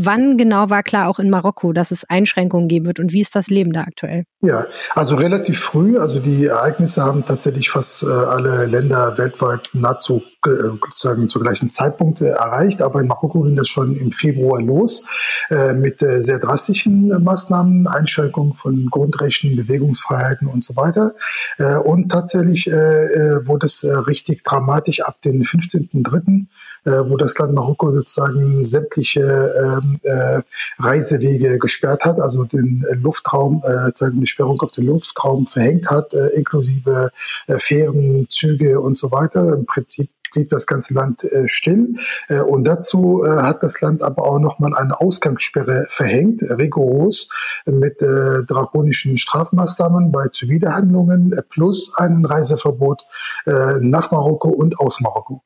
Wann 0.00 0.36
genau 0.36 0.70
war 0.70 0.84
klar, 0.84 1.08
auch 1.08 1.18
in 1.18 1.28
Marokko, 1.28 1.72
dass 1.72 1.90
es 1.90 2.08
Einschränkungen 2.08 2.68
geben 2.68 2.86
wird 2.86 3.00
und 3.00 3.12
wie 3.12 3.20
ist 3.20 3.34
das 3.34 3.48
Leben 3.48 3.72
da 3.72 3.80
aktuell? 3.80 4.26
Ja, 4.40 4.66
also 4.94 5.16
relativ 5.16 5.58
früh. 5.58 5.98
Also 5.98 6.20
die 6.20 6.46
Ereignisse 6.46 7.02
haben 7.02 7.24
tatsächlich 7.24 7.68
fast 7.68 8.04
äh, 8.04 8.06
alle 8.06 8.66
Länder 8.66 9.18
weltweit 9.18 9.70
nahezu 9.72 10.22
sozusagen 10.48 11.28
zur 11.28 11.42
gleichen 11.42 11.68
Zeitpunkt 11.68 12.20
erreicht. 12.20 12.82
Aber 12.82 13.00
in 13.00 13.08
Marokko 13.08 13.42
ging 13.42 13.56
das 13.56 13.68
schon 13.68 13.94
im 13.96 14.12
Februar 14.12 14.60
los 14.60 15.04
äh, 15.50 15.72
mit 15.74 16.02
äh, 16.02 16.20
sehr 16.20 16.38
drastischen 16.38 17.08
Maßnahmen, 17.22 17.86
Einschränkungen 17.86 18.54
von 18.54 18.86
Grundrechten, 18.90 19.56
Bewegungsfreiheiten 19.56 20.48
und 20.48 20.62
so 20.62 20.76
weiter. 20.76 21.14
Äh, 21.58 21.76
und 21.76 22.10
tatsächlich 22.10 22.66
äh, 22.66 22.72
äh 22.72 23.46
wurde 23.46 23.66
es 23.66 23.82
äh, 23.84 23.92
richtig 23.92 24.42
dramatisch 24.44 25.00
ab 25.00 25.20
dem 25.22 25.42
15.03., 25.42 26.46
äh, 26.84 27.10
wo 27.10 27.16
das 27.16 27.36
Land 27.38 27.54
Marokko 27.54 27.92
sozusagen 27.92 28.64
sämtliche 28.64 29.20
ähm, 29.20 29.98
äh, 30.02 30.42
Reisewege 30.78 31.58
gesperrt 31.58 32.04
hat, 32.04 32.20
also 32.20 32.44
den 32.44 32.84
Luftraum, 32.92 33.62
äh, 33.64 33.86
sozusagen 33.86 34.16
eine 34.16 34.26
Sperrung 34.26 34.60
auf 34.60 34.72
den 34.72 34.86
Luftraum 34.86 35.46
verhängt 35.46 35.90
hat, 35.90 36.14
äh, 36.14 36.28
inklusive 36.36 37.10
äh, 37.46 37.58
Fähren, 37.58 38.26
Züge 38.28 38.80
und 38.80 38.96
so 38.96 39.10
weiter. 39.10 39.54
Im 39.54 39.66
Prinzip 39.66 40.10
blieb 40.32 40.48
das 40.50 40.66
ganze 40.66 40.94
Land 40.94 41.24
äh, 41.24 41.48
still. 41.48 41.94
Äh, 42.28 42.40
und 42.40 42.64
dazu 42.64 43.22
äh, 43.24 43.42
hat 43.42 43.62
das 43.62 43.80
Land 43.80 44.02
aber 44.02 44.24
auch 44.24 44.38
nochmal 44.38 44.74
eine 44.74 45.00
Ausgangssperre 45.00 45.86
verhängt, 45.88 46.42
rigoros, 46.42 47.28
mit 47.66 48.00
äh, 48.02 48.44
drakonischen 48.46 49.16
Strafmaßnahmen 49.18 50.12
bei 50.12 50.28
Zuwiderhandlungen 50.28 51.32
äh, 51.32 51.42
plus 51.42 51.92
ein 51.96 52.24
Reiseverbot 52.24 53.04
äh, 53.46 53.78
nach 53.80 54.10
Marokko 54.10 54.48
und 54.48 54.78
aus 54.78 55.00
Marokko. 55.00 55.42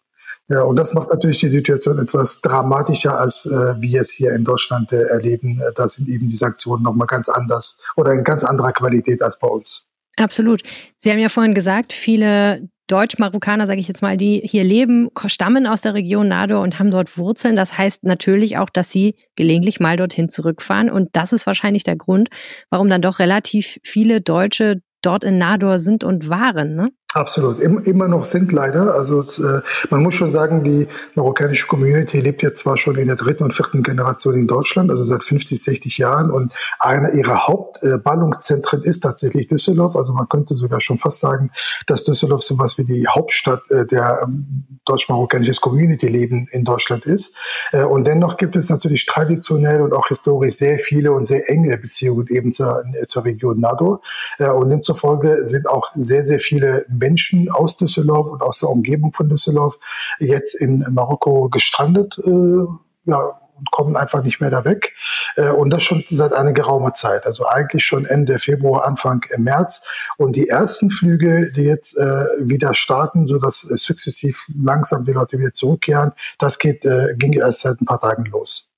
Ja, 0.49 0.63
und 0.63 0.79
das 0.79 0.93
macht 0.93 1.09
natürlich 1.09 1.39
die 1.39 1.49
Situation 1.49 1.99
etwas 1.99 2.41
dramatischer, 2.41 3.19
als 3.19 3.49
wir 3.49 4.01
es 4.01 4.11
hier 4.11 4.33
in 4.33 4.45
Deutschland 4.45 4.93
erleben. 4.93 5.61
Da 5.77 5.87
sind 5.87 6.09
eben 6.09 6.29
die 6.29 6.37
Sanktionen 6.37 6.83
nochmal 6.83 7.07
ganz 7.07 7.29
anders 7.29 7.79
oder 7.97 8.13
in 8.13 8.25
ganz 8.25 8.43
anderer 8.43 8.73
Qualität 8.73 9.23
als 9.23 9.39
bei 9.39 9.47
uns. 9.47 9.87
Absolut. 10.17 10.63
Sie 10.99 11.11
haben 11.11 11.21
ja 11.21 11.29
vorhin 11.29 11.55
gesagt, 11.55 11.93
viele 11.93 12.69
Deutsch-Marokkaner, 12.89 13.67
sage 13.67 13.81
ich 13.81 13.89
jetzt 13.89 14.03
mal, 14.03 14.17
die 14.17 14.43
hier 14.45 14.65
leben, 14.65 15.09
stammen 15.27 15.67
aus 15.67 15.81
der 15.81 15.95
Region 15.95 16.29
Nador 16.29 16.61
und 16.63 16.79
haben 16.79 16.91
dort 16.91 17.17
Wurzeln. 17.17 17.57
Das 17.57 17.79
heißt 17.79 18.05
natürlich 18.05 18.59
auch, 18.59 18.69
dass 18.69 18.91
sie 18.91 19.15
gelegentlich 19.37 19.81
mal 19.81 19.97
dorthin 19.97 20.29
zurückfahren. 20.29 20.91
Und 20.91 21.11
das 21.13 21.33
ist 21.33 21.47
wahrscheinlich 21.47 21.85
der 21.85 21.97
Grund, 21.97 22.29
warum 22.71 22.89
dann 22.89 23.03
doch 23.03 23.19
relativ 23.19 23.79
viele 23.83 24.21
Deutsche 24.21 24.83
dort 25.03 25.25
in 25.25 25.39
Nador 25.39 25.79
sind 25.79 26.05
und 26.05 26.29
waren. 26.29 26.75
Ne? 26.75 26.91
Absolut, 27.15 27.61
immer 27.61 28.09
noch 28.09 28.25
sind 28.25 28.53
leider. 28.53 28.95
Also 28.95 29.21
äh, 29.23 29.61
man 29.91 30.03
muss 30.03 30.15
schon 30.15 30.31
sagen, 30.31 30.65
die 30.65 30.89
marokkanische 31.15 31.67
Community 31.67 32.21
lebt 32.21 32.43
jetzt 32.43 32.61
zwar 32.61 32.79
schon 32.79 32.97
in 32.97 33.07
der 33.07 33.17
dritten 33.17 33.45
und 33.45 33.53
vierten 33.53 33.83
Generation 33.83 34.35
in 34.35 34.47
Deutschland, 34.47 34.91
also 34.91 35.05
seit 35.05 35.23
50, 35.23 35.63
60 35.63 35.99
Jahren. 35.99 36.31
Und 36.31 36.55
einer 36.79 37.13
ihrer 37.13 37.47
Hauptballungszentren 37.47 38.83
ist 38.83 39.01
tatsächlich 39.01 39.49
Düsseldorf. 39.49 39.95
Also 39.95 40.15
man 40.15 40.27
könnte 40.27 40.55
sogar 40.57 40.81
schon 40.81 40.97
fast 40.97 41.21
sagen, 41.21 41.51
dass 41.87 42.05
Düsseldorf 42.05 42.45
so 42.45 42.59
was 42.59 42.79
wie 42.79 42.85
die 42.85 43.07
Hauptstadt 43.07 43.71
äh, 43.71 43.85
der 43.85 44.21
ähm, 44.25 44.81
deutsch-marokkanisches 44.87 45.61
Community-Leben 45.61 46.49
in 46.51 46.65
Deutschland 46.65 47.05
ist. 47.05 47.37
Äh, 47.73 47.85
und 47.85 48.07
dennoch 48.07 48.39
gibt 48.39 48.57
es 48.57 48.71
natürlich 48.71 49.05
traditionell 49.05 49.83
und 49.83 49.93
auch 49.93 50.09
historisch 50.09 50.55
sehr 50.55 50.79
viele 50.79 51.13
und 51.13 51.27
sehr 51.27 51.51
enge 51.51 51.77
Beziehungen 51.77 52.27
eben 52.31 52.55
zur, 52.55 52.83
zur 53.07 53.27
Region 53.27 53.61
Nador. 53.61 54.01
Und 54.39 54.71
demzufolge 54.71 55.47
sind 55.47 55.69
auch 55.69 55.91
sehr, 55.95 56.25
sehr 56.25 56.39
viele 56.39 56.87
Menschen 57.03 57.51
aus 57.51 57.77
Düsseldorf 57.77 58.29
und 58.29 58.43
aus 58.43 58.61
der 58.61 58.71
Umgebung 58.71 59.13
von 59.13 59.29
Düsseldorf 59.29 59.79
jetzt 60.21 60.55
in 60.55 60.87
Marokko 60.91 61.49
gestrandet. 61.49 62.19
Äh, 62.25 62.65
ja, 63.05 63.43
und 63.63 63.71
kommen 63.71 63.97
einfach 63.97 64.23
nicht 64.23 64.41
mehr 64.41 64.51
da 64.51 64.65
weg. 64.65 64.93
Äh, 65.37 65.51
und 65.51 65.71
das 65.71 65.83
schon 65.83 66.05
seit 66.11 66.33
einer 66.33 66.53
geraumer 66.53 66.95
Zeit. 66.95 67.27
Also 67.27 67.47
eigentlich 67.47 67.85
schon 67.85 68.05
Ende 68.05 68.39
Februar, 68.39 68.85
Anfang 68.85 69.25
März. 69.37 69.85
Und 70.17 70.37
die 70.37 70.49
ersten 70.49 70.91
Flüge, 70.91 71.53
die 71.53 71.63
jetzt 71.63 71.97
äh, 71.97 72.25
wieder 72.41 72.75
starten, 72.75 73.27
so 73.27 73.39
dass 73.39 73.69
äh, 73.71 73.77
sukzessiv 73.77 74.47
langsam 74.61 75.05
die 75.05 75.13
Leute 75.13 75.39
wieder 75.39 75.53
zurückkehren, 75.53 76.13
das 76.39 76.59
geht, 76.59 76.83
ging 77.17 77.33
erst 77.35 77.61
seit 77.61 77.81
ein 77.81 77.87
paar 77.87 78.01
Tagen 78.01 78.25
los. 78.25 78.69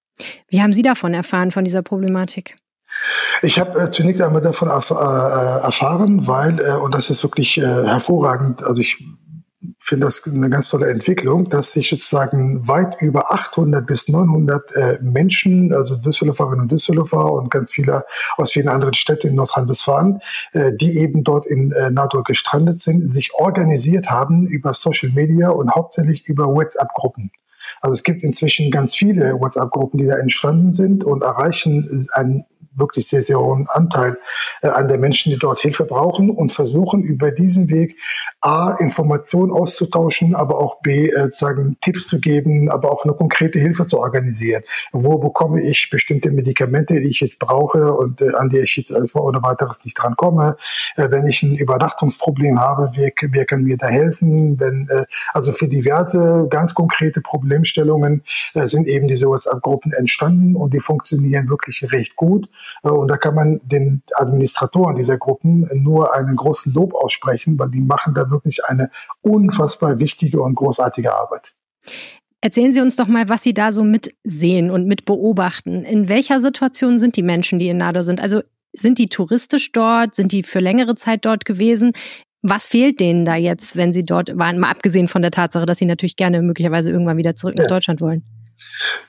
Wie 0.48 0.60
haben 0.60 0.72
Sie 0.72 0.82
davon 0.82 1.14
erfahren, 1.14 1.50
von 1.50 1.64
dieser 1.64 1.82
Problematik? 1.82 2.56
Ich 3.42 3.58
habe 3.58 3.80
äh, 3.80 3.90
zunächst 3.90 4.22
einmal 4.22 4.40
davon 4.40 4.68
erf 4.68 4.90
äh, 4.90 4.94
erfahren, 4.94 6.26
weil, 6.26 6.60
äh, 6.60 6.76
und 6.76 6.94
das 6.94 7.10
ist 7.10 7.22
wirklich 7.22 7.58
äh, 7.58 7.62
hervorragend, 7.62 8.62
also 8.62 8.80
ich 8.80 8.98
finde 9.78 10.06
das 10.06 10.26
eine 10.26 10.50
ganz 10.50 10.68
tolle 10.68 10.88
Entwicklung, 10.88 11.48
dass 11.48 11.72
sich 11.72 11.90
sozusagen 11.90 12.66
weit 12.66 12.96
über 13.00 13.32
800 13.32 13.86
bis 13.86 14.08
900 14.08 14.72
äh, 14.72 14.98
Menschen, 15.02 15.72
also 15.74 15.96
Düsseldorferinnen 15.96 16.62
und 16.62 16.72
Düsseldorfer 16.72 17.32
und 17.32 17.50
ganz 17.50 17.72
viele 17.72 18.04
aus 18.36 18.52
vielen 18.52 18.68
anderen 18.68 18.94
Städten 18.94 19.28
in 19.28 19.34
Nordrhein-Westfalen, 19.36 20.20
äh, 20.52 20.72
die 20.74 20.98
eben 20.98 21.24
dort 21.24 21.46
in 21.46 21.72
äh, 21.72 21.90
NATO 21.90 22.22
gestrandet 22.22 22.80
sind, 22.80 23.10
sich 23.10 23.34
organisiert 23.34 24.10
haben 24.10 24.46
über 24.46 24.74
Social 24.74 25.10
Media 25.10 25.50
und 25.50 25.74
hauptsächlich 25.74 26.24
über 26.26 26.46
WhatsApp-Gruppen. 26.46 27.30
Also 27.80 27.92
es 27.94 28.02
gibt 28.02 28.22
inzwischen 28.22 28.70
ganz 28.70 28.94
viele 28.94 29.40
WhatsApp-Gruppen, 29.40 29.98
die 29.98 30.06
da 30.06 30.16
entstanden 30.16 30.70
sind 30.70 31.04
und 31.04 31.22
erreichen 31.22 32.08
ein 32.12 32.44
wirklich 32.76 33.08
sehr, 33.08 33.22
sehr 33.22 33.38
hohen 33.38 33.66
Anteil 33.70 34.18
äh, 34.62 34.68
an 34.68 34.88
der 34.88 34.98
Menschen, 34.98 35.32
die 35.32 35.38
dort 35.38 35.60
Hilfe 35.60 35.84
brauchen 35.84 36.30
und 36.30 36.52
versuchen 36.52 37.02
über 37.02 37.30
diesen 37.30 37.70
Weg 37.70 37.96
A, 38.40 38.72
Informationen 38.72 39.52
auszutauschen, 39.52 40.34
aber 40.34 40.58
auch 40.58 40.80
B, 40.80 41.08
äh, 41.08 41.30
sagen, 41.30 41.76
Tipps 41.80 42.08
zu 42.08 42.20
geben, 42.20 42.70
aber 42.70 42.90
auch 42.92 43.04
eine 43.04 43.14
konkrete 43.14 43.58
Hilfe 43.58 43.86
zu 43.86 43.98
organisieren. 43.98 44.62
Wo 44.92 45.18
bekomme 45.18 45.62
ich 45.62 45.88
bestimmte 45.90 46.30
Medikamente, 46.30 46.94
die 46.94 47.10
ich 47.10 47.20
jetzt 47.20 47.38
brauche 47.38 47.94
und 47.94 48.20
äh, 48.20 48.34
an 48.34 48.50
die 48.50 48.58
ich 48.58 48.76
jetzt 48.76 48.90
erstmal 48.90 49.24
ohne 49.24 49.42
weiteres 49.42 49.84
nicht 49.84 50.00
drankomme? 50.00 50.56
Äh, 50.96 51.10
wenn 51.10 51.26
ich 51.26 51.42
ein 51.42 51.56
Übernachtungsproblem 51.56 52.60
habe, 52.60 52.90
wer, 52.94 53.10
wer 53.30 53.44
kann 53.44 53.62
mir 53.62 53.76
da 53.76 53.86
helfen? 53.86 54.58
Wenn, 54.58 54.86
äh, 54.90 55.04
also 55.32 55.52
für 55.52 55.68
diverse 55.68 56.46
ganz 56.50 56.74
konkrete 56.74 57.20
Problemstellungen 57.20 58.22
äh, 58.54 58.66
sind 58.66 58.86
eben 58.88 59.08
diese 59.08 59.26
WhatsApp-Gruppen 59.26 59.92
entstanden 59.92 60.56
und 60.56 60.74
die 60.74 60.80
funktionieren 60.80 61.48
wirklich 61.48 61.86
recht 61.92 62.16
gut. 62.16 62.48
Äh, 62.82 62.88
und 62.88 63.10
da 63.10 63.16
kann 63.16 63.34
man 63.34 63.60
den 63.64 64.02
Administratoren 64.14 64.96
dieser 64.96 65.18
Gruppen 65.18 65.68
nur 65.74 66.14
einen 66.14 66.36
großen 66.36 66.72
Lob 66.72 66.94
aussprechen, 66.94 67.58
weil 67.58 67.70
die 67.70 67.80
machen 67.80 68.14
da 68.14 68.30
wirklich 68.30 68.64
eine 68.64 68.90
unfassbar 69.22 70.00
wichtige 70.00 70.40
und 70.40 70.54
großartige 70.54 71.14
Arbeit. 71.14 71.54
Erzählen 72.40 72.74
Sie 72.74 72.82
uns 72.82 72.96
doch 72.96 73.06
mal, 73.06 73.28
was 73.30 73.42
Sie 73.42 73.54
da 73.54 73.72
so 73.72 73.84
mitsehen 73.84 74.70
und 74.70 74.86
mit 74.86 75.06
beobachten. 75.06 75.82
In 75.84 76.10
welcher 76.10 76.42
Situation 76.42 76.98
sind 76.98 77.16
die 77.16 77.22
Menschen, 77.22 77.58
die 77.58 77.68
in 77.68 77.78
Nado 77.78 78.02
sind? 78.02 78.20
Also 78.20 78.42
sind 78.74 78.98
die 78.98 79.08
touristisch 79.08 79.72
dort? 79.72 80.14
Sind 80.14 80.32
die 80.32 80.42
für 80.42 80.58
längere 80.60 80.94
Zeit 80.94 81.24
dort 81.24 81.46
gewesen? 81.46 81.92
Was 82.42 82.66
fehlt 82.66 83.00
denen 83.00 83.24
da 83.24 83.36
jetzt, 83.36 83.76
wenn 83.76 83.94
sie 83.94 84.04
dort 84.04 84.36
waren? 84.36 84.58
Mal 84.58 84.70
abgesehen 84.70 85.08
von 85.08 85.22
der 85.22 85.30
Tatsache, 85.30 85.64
dass 85.64 85.78
sie 85.78 85.86
natürlich 85.86 86.16
gerne 86.16 86.42
möglicherweise 86.42 86.90
irgendwann 86.90 87.16
wieder 87.16 87.34
zurück 87.34 87.54
nach 87.54 87.66
Deutschland 87.66 88.02
wollen. 88.02 88.22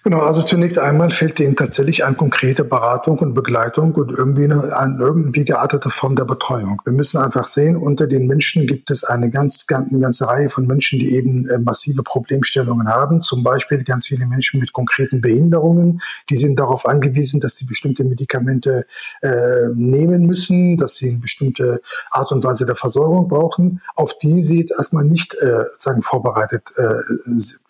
Genau, 0.04 0.20
also 0.20 0.44
zunächst 0.44 0.78
einmal 0.78 1.10
fehlt 1.12 1.40
ihnen 1.40 1.56
tatsächlich 1.56 2.06
an 2.06 2.16
konkrete 2.16 2.64
Beratung 2.64 3.18
und 3.20 3.34
Begleitung 3.34 3.94
und 3.96 4.12
irgendwie 4.12 4.44
eine, 4.44 4.76
eine 4.78 4.98
irgendwie 5.00 5.46
geartete 5.46 5.90
Form 5.90 6.16
der 6.16 6.26
Betreuung. 6.26 6.82
Wir 6.86 6.94
müssen 6.94 7.18
einfach 7.18 7.48
sehen, 7.48 7.76
unter 7.76 8.06
den 8.06 8.28
Menschen 8.28 8.68
gibt 8.68 8.92
es 8.92 9.04
eine 9.04 9.30
ganz, 9.32 9.66
eine 9.68 10.00
ganze 10.00 10.28
Reihe 10.28 10.50
von 10.50 10.68
Menschen, 10.68 11.00
die 11.00 11.16
eben 11.16 11.48
äh, 11.48 11.58
massive 11.58 12.04
Problemstellungen 12.04 12.88
haben. 12.88 13.22
Zum 13.22 13.44
Beispiel 13.44 13.84
ganz 13.84 14.06
viele 14.08 14.28
Menschen 14.28 14.60
mit 14.60 14.74
konkreten 14.74 15.22
Behinderungen. 15.22 16.00
Die 16.30 16.38
sind 16.38 16.60
darauf 16.60 16.86
angewiesen, 16.86 17.40
dass 17.40 17.58
sie 17.58 17.66
bestimmte 17.66 18.04
Medikamente 18.04 18.86
äh, 19.22 19.70
nehmen 19.74 20.28
müssen, 20.28 20.78
dass 20.78 20.96
sie 20.96 21.10
eine 21.10 21.20
bestimmte 21.20 21.82
Art 22.12 22.32
und 22.32 22.44
Weise 22.44 22.66
der 22.66 22.76
Versorgung 22.76 23.28
brauchen, 23.28 23.82
auf 23.96 24.18
die 24.20 24.42
sie 24.44 24.60
jetzt 24.60 24.72
erstmal 24.72 25.06
nicht 25.06 25.34
äh, 25.36 25.64
sagen, 25.78 26.04
vorbereitet 26.04 26.72
äh, 26.78 26.94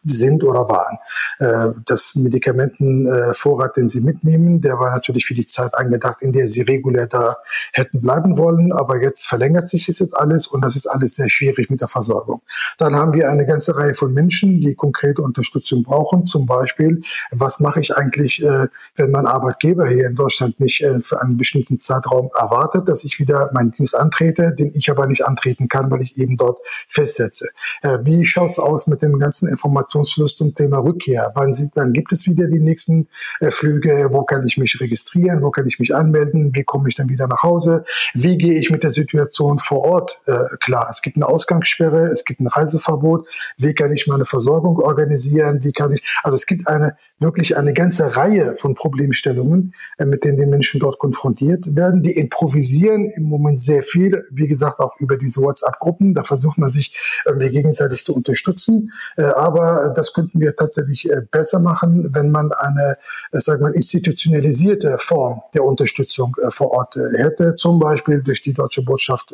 sind 0.03 0.43
oder 0.43 0.67
waren. 0.67 0.97
Äh, 1.39 1.64
das 1.85 2.15
Medikamentenvorrat, 2.15 3.77
den 3.77 3.87
sie 3.87 4.01
mitnehmen, 4.01 4.61
der 4.61 4.79
war 4.79 4.91
natürlich 4.91 5.25
für 5.25 5.33
die 5.33 5.47
Zeit 5.47 5.73
angedacht, 5.75 6.21
in 6.21 6.31
der 6.31 6.47
sie 6.47 6.61
regulär 6.61 7.07
da 7.07 7.35
hätten 7.73 8.01
bleiben 8.01 8.37
wollen. 8.37 8.71
Aber 8.71 9.01
jetzt 9.01 9.25
verlängert 9.25 9.69
sich 9.69 9.85
das 9.85 9.99
jetzt 9.99 10.15
alles 10.15 10.47
und 10.47 10.61
das 10.61 10.75
ist 10.75 10.87
alles 10.87 11.15
sehr 11.15 11.29
schwierig 11.29 11.69
mit 11.69 11.81
der 11.81 11.87
Versorgung. 11.87 12.41
Dann 12.77 12.95
haben 12.95 13.13
wir 13.13 13.29
eine 13.29 13.45
ganze 13.45 13.75
Reihe 13.75 13.95
von 13.95 14.13
Menschen, 14.13 14.61
die 14.61 14.75
konkrete 14.75 15.21
Unterstützung 15.21 15.83
brauchen. 15.83 16.23
Zum 16.23 16.45
Beispiel, 16.45 17.01
was 17.31 17.59
mache 17.59 17.79
ich 17.79 17.95
eigentlich, 17.95 18.43
äh, 18.43 18.67
wenn 18.95 19.11
mein 19.11 19.25
Arbeitgeber 19.25 19.87
hier 19.87 20.07
in 20.07 20.15
Deutschland 20.15 20.59
mich 20.59 20.83
äh, 20.83 20.99
für 20.99 21.21
einen 21.21 21.37
bestimmten 21.37 21.77
Zeitraum 21.77 22.29
erwartet, 22.35 22.87
dass 22.87 23.03
ich 23.03 23.19
wieder 23.19 23.49
meinen 23.53 23.71
Dienst 23.71 23.95
antrete, 23.95 24.53
den 24.53 24.71
ich 24.73 24.89
aber 24.89 25.07
nicht 25.07 25.25
antreten 25.25 25.67
kann, 25.67 25.91
weil 25.91 26.03
ich 26.03 26.17
eben 26.17 26.37
dort 26.37 26.59
festsetze. 26.87 27.49
Äh, 27.81 27.99
wie 28.03 28.25
schaut's 28.25 28.59
aus 28.59 28.87
mit 28.87 29.01
dem 29.01 29.19
ganzen 29.19 29.47
Informationsfluss 29.49 30.37
zum 30.37 30.53
Thema 30.53 30.79
Rückkehr? 30.79 31.31
Wann, 31.35 31.53
sie, 31.55 31.69
dann 31.73 31.93
gibt 31.93 32.11
es 32.11 32.27
wieder 32.27 32.47
die 32.47 32.59
nächsten 32.59 33.07
äh, 33.39 33.49
Flüge, 33.51 34.09
wo 34.11 34.23
kann 34.23 34.45
ich 34.45 34.57
mich 34.57 34.79
registrieren, 34.79 35.41
wo 35.41 35.49
kann 35.49 35.65
ich 35.65 35.79
mich 35.79 35.95
anmelden, 35.95 36.51
wie 36.53 36.63
komme 36.63 36.89
ich 36.89 36.95
dann 36.95 37.09
wieder 37.09 37.27
nach 37.27 37.41
Hause, 37.41 37.83
wie 38.13 38.37
gehe 38.37 38.59
ich 38.59 38.69
mit 38.69 38.83
der 38.83 38.91
Situation 38.91 39.57
vor 39.59 39.79
Ort 39.79 40.19
äh, 40.25 40.57
klar. 40.59 40.87
Es 40.89 41.01
gibt 41.01 41.15
eine 41.15 41.27
Ausgangssperre, 41.27 42.05
es 42.11 42.25
gibt 42.25 42.39
ein 42.39 42.47
Reiseverbot, 42.47 43.27
wie 43.57 43.73
kann 43.73 43.91
ich 43.91 44.07
meine 44.07 44.25
Versorgung 44.25 44.77
organisieren, 44.79 45.59
wie 45.63 45.71
kann 45.71 45.91
ich, 45.91 46.03
also 46.23 46.35
es 46.35 46.45
gibt 46.45 46.67
eine 46.67 46.97
wirklich 47.19 47.57
eine 47.57 47.73
ganze 47.73 48.15
Reihe 48.15 48.55
von 48.57 48.75
Problemstellungen, 48.75 49.73
äh, 49.97 50.05
mit 50.05 50.23
denen 50.23 50.37
die 50.37 50.45
Menschen 50.45 50.79
dort 50.79 50.99
konfrontiert 50.99 51.75
werden. 51.75 52.01
Die 52.01 52.11
improvisieren 52.11 53.05
im 53.15 53.23
Moment 53.23 53.59
sehr 53.59 53.83
viel, 53.83 54.25
wie 54.31 54.47
gesagt, 54.47 54.79
auch 54.79 54.95
über 54.99 55.17
diese 55.17 55.41
WhatsApp-Gruppen. 55.41 56.13
Da 56.13 56.23
versucht 56.23 56.57
man 56.57 56.69
sich 56.69 57.23
irgendwie 57.25 57.49
gegenseitig 57.49 58.03
zu 58.03 58.13
unterstützen. 58.13 58.91
Äh, 59.15 59.23
aber 59.23 59.93
das 59.95 60.13
könnten 60.13 60.41
wir 60.41 60.55
tatsächlich 60.55 61.09
äh, 61.09 61.21
besser 61.29 61.44
machen, 61.53 62.09
wenn 62.13 62.31
man 62.31 62.51
eine, 62.59 62.97
sagen 63.33 63.63
wir, 63.63 63.73
institutionalisierte 63.73 64.97
Form 64.99 65.41
der 65.53 65.63
Unterstützung 65.63 66.35
vor 66.49 66.71
Ort 66.71 66.95
hätte. 67.17 67.55
Zum 67.55 67.79
Beispiel 67.79 68.21
durch 68.21 68.41
die 68.41 68.53
deutsche 68.53 68.81
Botschaft 68.81 69.33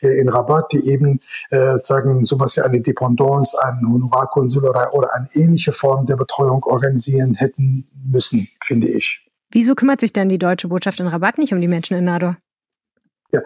in 0.00 0.28
Rabat, 0.28 0.72
die 0.72 0.88
eben 0.88 1.20
sagen, 1.82 2.24
sowas 2.24 2.56
wie 2.56 2.62
eine 2.62 2.80
Dependance, 2.80 3.56
ein 3.62 3.80
Honorarkonsul 3.90 4.64
oder, 4.68 4.90
eine 4.90 5.28
ähnliche 5.34 5.72
Form 5.72 6.06
der 6.06 6.16
Betreuung 6.16 6.62
organisieren 6.64 7.34
hätten 7.34 7.88
müssen, 8.06 8.48
finde 8.62 8.88
ich. 8.88 9.26
Wieso 9.50 9.74
kümmert 9.74 10.00
sich 10.00 10.12
denn 10.12 10.28
die 10.28 10.38
deutsche 10.38 10.68
Botschaft 10.68 11.00
in 11.00 11.08
Rabat 11.08 11.38
nicht 11.38 11.52
um 11.52 11.60
die 11.60 11.68
Menschen 11.68 11.96
in 11.96 12.04
Nador? 12.04 12.36
Ja, 13.32 13.40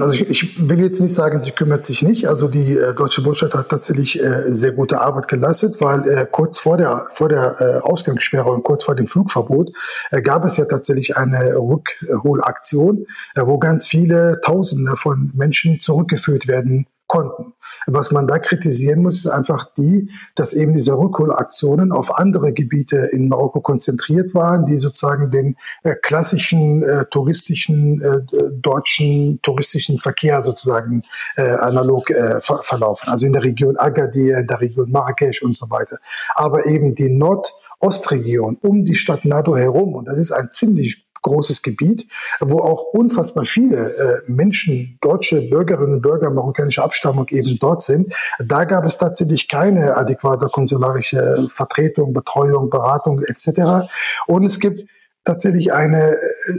also 0.00 0.12
ich, 0.12 0.28
ich, 0.28 0.68
will 0.68 0.82
jetzt 0.82 1.00
nicht 1.00 1.14
sagen, 1.14 1.40
sie 1.40 1.52
kümmert 1.52 1.86
sich 1.86 2.02
nicht. 2.02 2.28
Also 2.28 2.46
die 2.46 2.76
äh, 2.76 2.94
deutsche 2.94 3.22
Botschaft 3.22 3.54
hat 3.54 3.70
tatsächlich 3.70 4.20
äh, 4.20 4.52
sehr 4.52 4.72
gute 4.72 5.00
Arbeit 5.00 5.28
geleistet, 5.28 5.76
weil 5.80 6.06
äh, 6.06 6.26
kurz 6.30 6.58
vor 6.58 6.76
der 6.76 7.06
vor 7.14 7.30
der 7.30 7.56
äh, 7.58 7.78
Ausgangssperre 7.80 8.50
und 8.50 8.64
kurz 8.64 8.84
vor 8.84 8.94
dem 8.94 9.06
Flugverbot 9.06 9.70
äh, 10.10 10.20
gab 10.20 10.44
es 10.44 10.58
ja 10.58 10.66
tatsächlich 10.66 11.16
eine 11.16 11.56
Rückholaktion, 11.56 13.06
äh, 13.34 13.46
wo 13.46 13.58
ganz 13.58 13.86
viele 13.86 14.40
Tausende 14.44 14.94
von 14.96 15.32
Menschen 15.34 15.80
zurückgeführt 15.80 16.46
werden 16.46 16.86
konnten. 17.14 17.54
Was 17.86 18.10
man 18.10 18.26
da 18.26 18.38
kritisieren 18.38 19.02
muss, 19.02 19.16
ist 19.16 19.28
einfach 19.28 19.72
die, 19.76 20.10
dass 20.34 20.52
eben 20.52 20.74
diese 20.74 20.98
Rückholaktionen 20.98 21.92
auf 21.92 22.18
andere 22.18 22.52
Gebiete 22.52 22.96
in 23.12 23.28
Marokko 23.28 23.60
konzentriert 23.60 24.34
waren, 24.34 24.64
die 24.64 24.78
sozusagen 24.78 25.30
den 25.30 25.56
äh, 25.84 25.94
klassischen 25.94 26.82
äh, 26.82 27.04
touristischen 27.10 28.00
äh, 28.02 28.20
deutschen 28.60 29.38
touristischen 29.42 29.98
Verkehr 29.98 30.42
sozusagen 30.42 31.02
äh, 31.36 31.42
analog 31.42 32.10
äh, 32.10 32.40
ver 32.40 32.58
verlaufen. 32.62 33.08
Also 33.08 33.26
in 33.26 33.32
der 33.32 33.44
Region 33.44 33.76
Agadir, 33.76 34.38
in 34.38 34.46
der 34.48 34.60
Region 34.60 34.90
Marrakesch 34.90 35.42
und 35.42 35.54
so 35.54 35.70
weiter. 35.70 35.98
Aber 36.34 36.66
eben 36.66 36.96
die 36.96 37.10
Nordostregion 37.10 38.58
um 38.60 38.84
die 38.84 38.96
Stadt 38.96 39.24
Nado 39.24 39.56
herum, 39.56 39.94
und 39.94 40.06
das 40.06 40.18
ist 40.18 40.32
ein 40.32 40.50
ziemlich 40.50 41.04
großes 41.24 41.62
Gebiet, 41.62 42.06
wo 42.40 42.60
auch 42.60 42.84
unfassbar 42.92 43.44
viele 43.44 43.76
äh, 43.76 44.30
Menschen, 44.30 44.98
deutsche 45.00 45.42
Bürgerinnen 45.42 45.94
und 45.94 46.02
Bürger 46.02 46.30
marokkanischer 46.30 46.84
Abstammung 46.84 47.26
eben 47.30 47.58
dort 47.58 47.82
sind. 47.82 48.14
Da 48.38 48.64
gab 48.64 48.84
es 48.84 48.98
tatsächlich 48.98 49.48
keine 49.48 49.96
adäquate 49.96 50.46
konsularische 50.46 51.48
Vertretung, 51.48 52.12
Betreuung, 52.12 52.70
Beratung 52.70 53.20
etc. 53.22 53.88
Und 54.26 54.44
es 54.44 54.60
gibt 54.60 54.88
tatsächlich 55.24 55.72
eine 55.72 56.12
äh, 56.12 56.16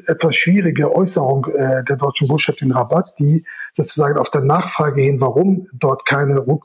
etwas 0.07 0.35
schwierige 0.35 0.93
Äußerung 0.93 1.45
äh, 1.53 1.83
der 1.83 1.95
deutschen 1.95 2.27
Botschaft 2.27 2.61
in 2.61 2.71
Rabat, 2.71 3.13
die 3.19 3.45
sozusagen 3.73 4.17
auf 4.17 4.29
der 4.31 4.41
Nachfrage 4.41 5.01
hin, 5.01 5.21
warum 5.21 5.67
dort 5.73 6.05
keine 6.05 6.45
hohen 6.45 6.59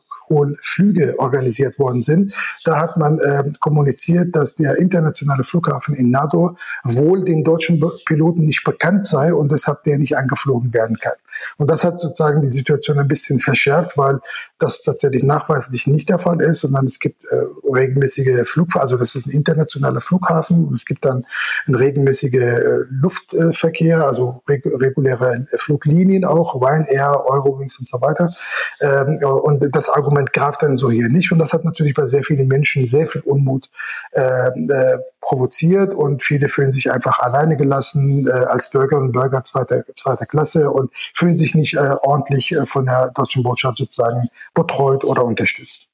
Flüge 0.63 1.19
organisiert 1.19 1.79
worden 1.79 2.03
sind. 2.03 2.33
Da 2.65 2.79
hat 2.79 2.97
man 2.97 3.19
äh, 3.19 3.45
kommuniziert, 3.59 4.35
dass 4.37 4.55
der 4.55 4.77
internationale 4.79 5.45
Flughafen 5.45 5.95
in 5.95 6.11
Nador 6.11 6.57
wohl 6.85 7.25
den 7.25 7.45
deutschen 7.45 7.83
Piloten 8.07 8.45
nicht 8.45 8.65
bekannt 8.65 9.05
sei 9.05 9.35
und 9.35 9.53
deshalb 9.53 9.83
der 9.83 9.99
nicht 9.99 10.17
angeflogen 10.17 10.73
werden 10.73 10.97
kann. 10.97 11.15
Und 11.59 11.71
das 11.71 11.85
hat 11.85 11.99
sozusagen 11.99 12.43
die 12.43 12.49
Situation 12.49 12.99
ein 12.99 13.09
bisschen 13.09 13.41
verschärft, 13.41 13.97
weil 13.97 14.21
das 14.63 14.83
tatsächlich 14.83 15.23
nachweislich 15.23 15.87
nicht 15.87 16.09
der 16.09 16.19
Fall 16.19 16.41
ist, 16.41 16.61
sondern 16.61 16.87
es 16.87 17.01
gibt 17.01 17.25
äh, 17.25 17.37
regelmäßige 17.73 18.49
Flugverkehr, 18.49 18.83
also 18.83 18.97
das 18.97 19.15
ist 19.15 19.27
ein 19.27 19.31
internationaler 19.31 20.01
Flughafen 20.01 20.67
und 20.67 20.75
es 20.75 20.85
gibt 20.85 21.05
dann 21.05 21.25
ein 21.67 21.75
regelmäßige 21.75 22.35
äh, 22.35 22.85
Luftverkehr, 22.91 24.07
also 24.07 24.43
reg 24.49 24.65
reguläre 24.65 25.47
Fluglinien 25.57 26.25
auch, 26.25 26.55
Ryanair, 26.55 27.25
Eurowings 27.27 27.79
und 27.79 27.89
so 27.89 28.01
weiter. 28.01 28.33
Ähm, 28.81 29.21
und 29.25 29.75
das 29.75 29.89
Argument 29.89 30.21
Argument 30.21 30.33
greift 30.33 30.63
dann 30.63 30.77
so 30.77 30.91
hier 30.91 31.09
nicht. 31.09 31.33
Und 31.33 31.39
das 31.39 31.53
hat 31.53 31.65
natürlich 31.65 31.95
bei 31.95 32.07
sehr 32.07 32.23
vielen 32.23 32.47
Menschen 32.49 32.87
sehr 32.87 33.07
viel 33.07 33.23
Unmut 33.23 33.69
äh, 34.13 34.49
äh, 34.49 34.99
provoziert 35.21 35.95
und 35.95 36.23
viele 36.23 36.49
fühlen 36.49 36.73
sich 36.73 36.91
einfach 36.91 37.19
alleine 37.19 37.57
gelassen 37.57 38.27
äh, 38.27 38.31
als 38.31 38.71
Bürgerinnen 38.71 39.09
und 39.09 39.13
Bürger 39.13 39.45
zweiter, 39.45 39.85
zweiter 39.95 40.27
Klasse 40.27 40.71
und 40.71 40.91
fühlen 41.15 41.37
sich 41.37 41.55
nicht 41.55 41.75
äh, 41.75 41.97
ordentlich 42.03 42.53
äh, 42.53 42.67
von 42.67 42.87
der 42.87 43.11
deutschen 43.15 43.43
Botschaft 43.43 43.79
sozusagen 43.79 44.29
betreut 44.55 45.05
oder 45.05 45.25
unterstützt. 45.25 45.91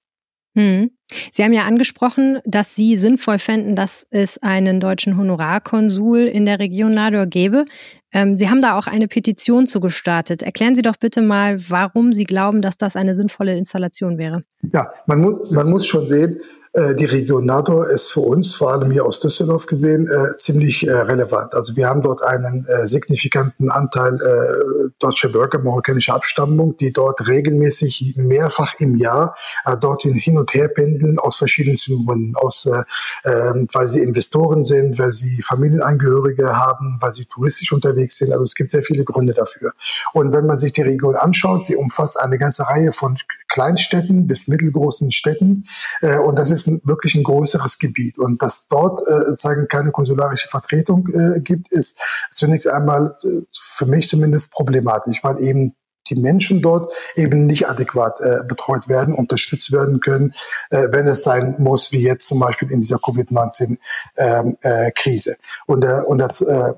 Hm. 0.56 0.90
Sie 1.32 1.44
haben 1.44 1.52
ja 1.52 1.64
angesprochen, 1.64 2.38
dass 2.46 2.74
Sie 2.74 2.96
sinnvoll 2.96 3.38
fänden, 3.38 3.76
dass 3.76 4.06
es 4.10 4.38
einen 4.38 4.80
deutschen 4.80 5.18
Honorarkonsul 5.18 6.20
in 6.20 6.46
der 6.46 6.58
Region 6.58 6.94
Nador 6.94 7.26
gäbe. 7.26 7.66
Ähm, 8.10 8.38
Sie 8.38 8.48
haben 8.48 8.62
da 8.62 8.78
auch 8.78 8.86
eine 8.86 9.06
Petition 9.06 9.66
zu 9.66 9.80
gestartet. 9.80 10.42
Erklären 10.42 10.74
Sie 10.74 10.80
doch 10.80 10.96
bitte 10.96 11.20
mal, 11.20 11.58
warum 11.68 12.14
Sie 12.14 12.24
glauben, 12.24 12.62
dass 12.62 12.78
das 12.78 12.96
eine 12.96 13.14
sinnvolle 13.14 13.56
Installation 13.56 14.16
wäre. 14.16 14.44
Ja, 14.72 14.90
man, 15.04 15.20
mu 15.20 15.44
man 15.50 15.68
muss 15.68 15.86
schon 15.86 16.06
sehen, 16.06 16.40
die 16.76 17.06
Region 17.06 17.46
NATO 17.46 17.82
ist 17.82 18.12
für 18.12 18.20
uns, 18.20 18.54
vor 18.54 18.72
allem 18.72 18.90
hier 18.90 19.06
aus 19.06 19.20
Düsseldorf 19.20 19.64
gesehen, 19.64 20.08
äh, 20.08 20.36
ziemlich 20.36 20.86
äh, 20.86 20.92
relevant. 20.92 21.54
Also 21.54 21.74
wir 21.74 21.88
haben 21.88 22.02
dort 22.02 22.22
einen 22.22 22.66
äh, 22.66 22.86
signifikanten 22.86 23.70
Anteil 23.70 24.16
äh, 24.16 24.90
deutscher 24.98 25.30
Bürger 25.30 25.58
marokkanischer 25.58 26.14
Abstammung, 26.14 26.76
die 26.76 26.92
dort 26.92 27.26
regelmäßig 27.26 28.14
mehrfach 28.16 28.74
im 28.78 28.96
Jahr 28.96 29.34
äh, 29.64 29.76
dorthin 29.76 30.14
hin 30.14 30.38
und 30.38 30.52
her 30.54 30.68
pendeln 30.68 31.18
aus 31.18 31.36
verschiedenen 31.36 31.76
Gründen, 32.04 32.34
aus, 32.36 32.66
äh, 32.66 32.82
äh, 33.24 33.66
weil 33.72 33.88
sie 33.88 34.00
Investoren 34.00 34.62
sind, 34.62 34.98
weil 34.98 35.12
sie 35.12 35.40
Familienangehörige 35.42 36.56
haben, 36.56 36.98
weil 37.00 37.14
sie 37.14 37.24
touristisch 37.24 37.72
unterwegs 37.72 38.18
sind. 38.18 38.32
Also 38.32 38.44
es 38.44 38.54
gibt 38.54 38.70
sehr 38.70 38.82
viele 38.82 39.04
Gründe 39.04 39.32
dafür. 39.32 39.72
Und 40.12 40.32
wenn 40.34 40.46
man 40.46 40.56
sich 40.56 40.72
die 40.72 40.82
Region 40.82 41.16
anschaut, 41.16 41.64
sie 41.64 41.76
umfasst 41.76 42.18
eine 42.18 42.38
ganze 42.38 42.64
Reihe 42.64 42.92
von 42.92 43.16
Kleinstädten 43.48 44.26
bis 44.26 44.48
mittelgroßen 44.48 45.10
Städten 45.10 45.64
äh, 46.00 46.18
und 46.18 46.38
das 46.38 46.50
ist 46.50 46.66
ein, 46.66 46.80
wirklich 46.84 47.14
ein 47.14 47.22
größeres 47.22 47.78
Gebiet. 47.78 48.18
Und 48.18 48.42
dass 48.42 48.68
dort 48.68 49.00
äh, 49.06 49.36
zeigen 49.36 49.68
keine 49.68 49.90
konsularische 49.90 50.48
Vertretung 50.48 51.08
äh, 51.08 51.40
gibt, 51.40 51.72
ist 51.72 52.00
zunächst 52.32 52.68
einmal 52.68 53.16
äh, 53.24 53.42
für 53.52 53.86
mich 53.86 54.08
zumindest 54.08 54.50
problematisch, 54.50 55.22
weil 55.22 55.40
eben 55.40 55.74
die 56.08 56.16
Menschen 56.16 56.60
dort 56.62 56.92
eben 57.14 57.46
nicht 57.46 57.68
adäquat 57.68 58.18
äh, 58.20 58.38
betreut 58.46 58.88
werden, 58.88 59.14
unterstützt 59.14 59.70
werden 59.72 60.00
können, 60.00 60.32
äh, 60.70 60.88
wenn 60.92 61.06
es 61.06 61.22
sein 61.22 61.54
muss, 61.58 61.92
wie 61.92 62.02
jetzt 62.02 62.26
zum 62.26 62.40
Beispiel 62.40 62.70
in 62.70 62.80
dieser 62.80 62.98
Covid-19-Krise. 62.98 65.30
Ähm, 65.30 65.36
äh, 65.36 65.62
und, 65.66 65.84
äh, 65.84 66.00
und 66.06 66.18
der 66.18 66.30
äh, 66.30 66.74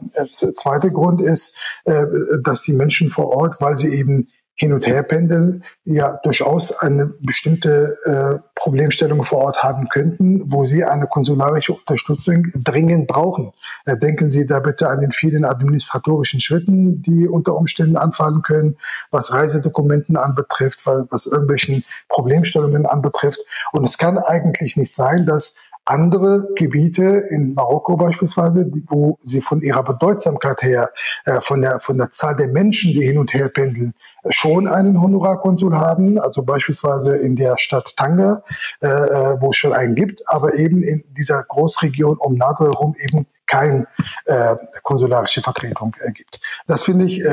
zweite 0.54 0.90
Grund 0.90 1.20
ist, 1.20 1.54
äh, 1.84 2.04
dass 2.42 2.62
die 2.62 2.72
Menschen 2.72 3.08
vor 3.08 3.28
Ort, 3.28 3.60
weil 3.60 3.76
sie 3.76 3.94
eben 3.94 4.30
hin 4.58 4.72
und 4.72 4.86
her 4.86 5.04
pendeln, 5.04 5.62
ja 5.84 6.16
durchaus 6.24 6.72
eine 6.72 7.06
bestimmte 7.06 7.96
äh, 8.04 8.42
Problemstellung 8.56 9.22
vor 9.22 9.38
Ort 9.38 9.62
haben 9.62 9.88
könnten, 9.88 10.42
wo 10.52 10.64
sie 10.64 10.84
eine 10.84 11.06
konsularische 11.06 11.74
Unterstützung 11.74 12.48
dringend 12.54 13.06
brauchen. 13.06 13.52
Äh, 13.86 13.96
denken 13.96 14.30
Sie 14.30 14.46
da 14.46 14.58
bitte 14.58 14.88
an 14.88 15.00
den 15.00 15.12
vielen 15.12 15.44
administratorischen 15.44 16.40
Schritten, 16.40 17.02
die 17.02 17.28
unter 17.28 17.54
Umständen 17.54 17.96
anfallen 17.96 18.42
können, 18.42 18.76
was 19.12 19.32
Reisedokumenten 19.32 20.16
anbetrifft, 20.16 20.84
was 20.86 21.26
irgendwelchen 21.26 21.84
Problemstellungen 22.08 22.84
anbetrifft. 22.84 23.38
Und 23.72 23.84
es 23.84 23.96
kann 23.96 24.18
eigentlich 24.18 24.76
nicht 24.76 24.92
sein, 24.92 25.24
dass 25.24 25.54
andere 25.88 26.48
Gebiete 26.54 27.24
in 27.30 27.54
Marokko 27.54 27.96
beispielsweise, 27.96 28.66
die, 28.66 28.82
wo 28.86 29.16
sie 29.20 29.40
von 29.40 29.62
ihrer 29.62 29.82
Bedeutsamkeit 29.82 30.62
her, 30.62 30.90
äh, 31.24 31.40
von, 31.40 31.62
der, 31.62 31.80
von 31.80 31.96
der 31.98 32.10
Zahl 32.10 32.36
der 32.36 32.48
Menschen, 32.48 32.92
die 32.92 33.02
hin 33.02 33.18
und 33.18 33.32
her 33.32 33.48
pendeln, 33.48 33.94
äh, 34.22 34.30
schon 34.30 34.68
einen 34.68 35.00
Honorarkonsul 35.00 35.74
haben. 35.74 36.18
Also 36.18 36.42
beispielsweise 36.42 37.16
in 37.16 37.36
der 37.36 37.56
Stadt 37.58 37.96
Tanga, 37.96 38.42
äh, 38.80 38.86
äh 38.86 39.40
wo 39.40 39.50
es 39.50 39.56
schon 39.56 39.72
einen 39.72 39.94
gibt, 39.94 40.22
aber 40.26 40.54
eben 40.54 40.82
in 40.82 41.04
dieser 41.16 41.42
Großregion 41.42 42.18
um 42.18 42.34
Nado 42.34 42.64
herum 42.64 42.94
eben 42.98 43.26
kein 43.48 43.86
äh, 44.26 44.54
konsularische 44.82 45.40
Vertretung 45.40 45.96
äh, 45.98 46.12
gibt. 46.12 46.38
Das 46.68 46.84
finde 46.84 47.06
ich 47.06 47.20
äh, 47.20 47.28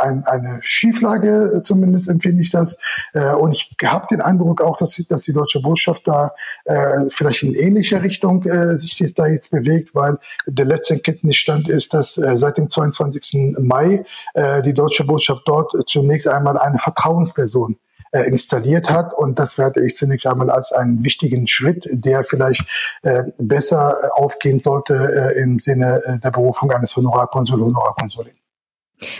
ein, 0.00 0.24
eine 0.26 0.58
Schieflage, 0.62 1.58
äh, 1.58 1.62
zumindest 1.62 2.10
empfinde 2.10 2.42
ich 2.42 2.50
das. 2.50 2.78
Äh, 3.14 3.34
und 3.34 3.54
ich 3.54 3.74
habe 3.84 4.06
den 4.10 4.20
Eindruck 4.20 4.60
auch, 4.60 4.76
dass, 4.76 5.02
dass 5.08 5.22
die 5.22 5.32
deutsche 5.32 5.60
Botschaft 5.60 6.06
da 6.06 6.32
äh, 6.64 7.04
vielleicht 7.08 7.42
in 7.42 7.54
ähnlicher 7.54 8.02
Richtung 8.02 8.44
äh, 8.44 8.76
sich 8.76 8.98
jetzt 8.98 9.18
da 9.18 9.26
jetzt 9.26 9.50
bewegt, 9.50 9.94
weil 9.94 10.18
der 10.46 10.66
letzte 10.66 10.98
Kenntnisstand 10.98 11.70
ist, 11.70 11.94
dass 11.94 12.18
äh, 12.18 12.36
seit 12.36 12.58
dem 12.58 12.68
22. 12.68 13.54
Mai 13.58 14.04
äh, 14.34 14.62
die 14.62 14.74
deutsche 14.74 15.04
Botschaft 15.04 15.44
dort 15.46 15.72
zunächst 15.86 16.28
einmal 16.28 16.58
eine 16.58 16.78
Vertrauensperson 16.78 17.76
äh, 18.12 18.22
installiert 18.22 18.90
hat. 18.90 19.14
Und 19.14 19.38
das 19.38 19.58
werde 19.58 19.84
ich 19.84 19.96
zunächst 19.96 20.26
einmal 20.26 20.50
als 20.50 20.72
einen 20.72 21.04
wichtigen 21.04 21.46
Schritt, 21.46 21.86
der 21.90 22.24
vielleicht 22.24 22.64
äh, 23.02 23.24
besser 23.38 23.94
äh, 24.02 24.20
aufgehen 24.20 24.58
sollte 24.58 24.94
äh, 24.94 25.40
im 25.40 25.58
Sinne 25.58 26.00
äh, 26.04 26.18
der 26.18 26.30
Berufung 26.30 26.70
eines 26.70 26.96
Honorarkonsul, 26.96 27.60
Honorarkonsulin. 27.60 28.34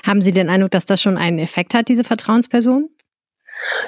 Haben 0.05 0.21
Sie 0.21 0.33
den 0.33 0.51
Eindruck, 0.51 0.73
dass 0.73 0.87
das 0.87 1.01
schon 1.01 1.17
einen 1.17 1.39
Effekt 1.39 1.73
hat, 1.75 1.89
diese 1.89 2.05
Vertrauensperson? 2.05 2.91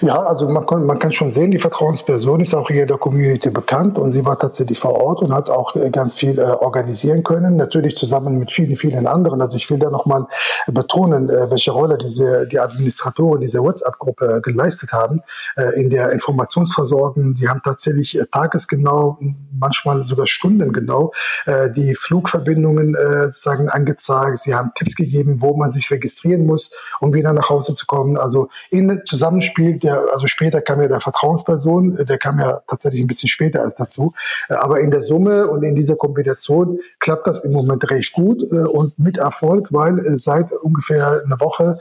Ja, 0.01 0.19
also 0.21 0.49
man 0.49 0.67
kann, 0.67 0.85
man 0.85 0.99
kann 0.99 1.13
schon 1.13 1.33
sehen, 1.33 1.51
die 1.51 1.59
Vertrauensperson 1.59 2.41
ist 2.41 2.55
auch 2.55 2.69
hier 2.69 2.87
der 2.87 2.99
Community 2.99 3.51
bekannt 3.51 3.99
und 3.99 4.13
sie 4.13 4.25
war 4.25 4.39
tatsächlich 4.39 4.79
vor 4.79 4.93
Ort 4.93 5.23
und 5.23 5.33
hat 5.33 5.49
auch 5.49 5.75
äh, 5.77 5.91
ganz 5.91 6.17
viel 6.17 6.39
äh, 6.39 6.43
organisieren 6.43 7.23
können, 7.23 7.57
natürlich 7.57 7.97
zusammen 7.97 8.39
mit 8.39 8.51
vielen, 8.51 8.77
vielen 8.77 9.07
anderen. 9.07 9.41
Also 9.41 9.57
ich 9.57 9.71
will 9.71 9.79
da 9.79 9.91
nochmal 9.91 10.27
betonen, 10.67 11.29
äh, 11.31 11.51
welche 11.51 11.71
Rolle 11.71 11.97
diese, 11.99 12.47
die 12.49 12.59
Administratoren 12.59 13.41
dieser 13.41 13.61
WhatsApp-Gruppe 13.61 14.41
geleistet 14.43 14.93
haben 14.93 15.23
äh, 15.57 15.81
in 15.81 15.89
der 15.89 16.11
Informationsversorgung. 16.11 17.35
Die 17.35 17.49
haben 17.49 17.61
tatsächlich 17.65 18.19
äh, 18.19 18.25
tagesgenau, 18.31 19.19
manchmal 19.53 20.05
sogar 20.05 20.27
stundengenau 20.27 21.13
äh, 21.47 21.71
die 21.71 21.95
Flugverbindungen 21.95 22.95
äh, 22.95 23.25
sozusagen 23.25 23.69
angezeigt. 23.69 24.39
Sie 24.39 24.55
haben 24.55 24.73
Tipps 24.75 24.97
gegeben, 24.97 25.41
wo 25.41 25.57
man 25.57 25.71
sich 25.71 25.91
registrieren 25.91 26.45
muss, 26.47 26.71
um 27.01 27.15
wieder 27.15 27.33
nach 27.33 27.49
Hause 27.49 27.75
zu 27.75 27.87
kommen. 27.87 28.19
Also 28.19 28.49
in 28.71 29.03
Zusammenspiel 29.05 29.62
Spiel, 29.63 29.79
der, 29.79 30.03
also 30.13 30.27
später 30.27 30.61
kam 30.61 30.81
ja 30.81 30.89
der 30.89 31.01
Vertrauensperson, 31.01 31.99
äh, 31.99 32.05
der 32.05 32.19
kam 32.19 32.41
ja 32.41 32.61
tatsächlich 32.67 33.01
ein 33.03 33.07
bisschen 33.07 33.29
später 33.29 33.61
als 33.63 33.75
dazu. 33.75 34.13
Äh, 34.49 34.55
aber 34.55 34.81
in 34.81 34.91
der 34.91 35.03
Summe 35.03 35.49
und 35.49 35.63
in 35.63 35.75
dieser 35.75 35.97
Kombination 35.97 36.81
klappt 36.99 37.27
das 37.27 37.41
im 37.41 37.53
Moment 37.53 37.89
recht 37.91 38.13
gut 38.13 38.43
äh, 38.43 38.65
und 38.65 38.99
mit 38.99 39.19
Erfolg, 39.19 39.69
weil 39.71 40.01
seit 40.17 40.51
ungefähr 40.53 41.23
einer 41.25 41.41
Woche 41.41 41.79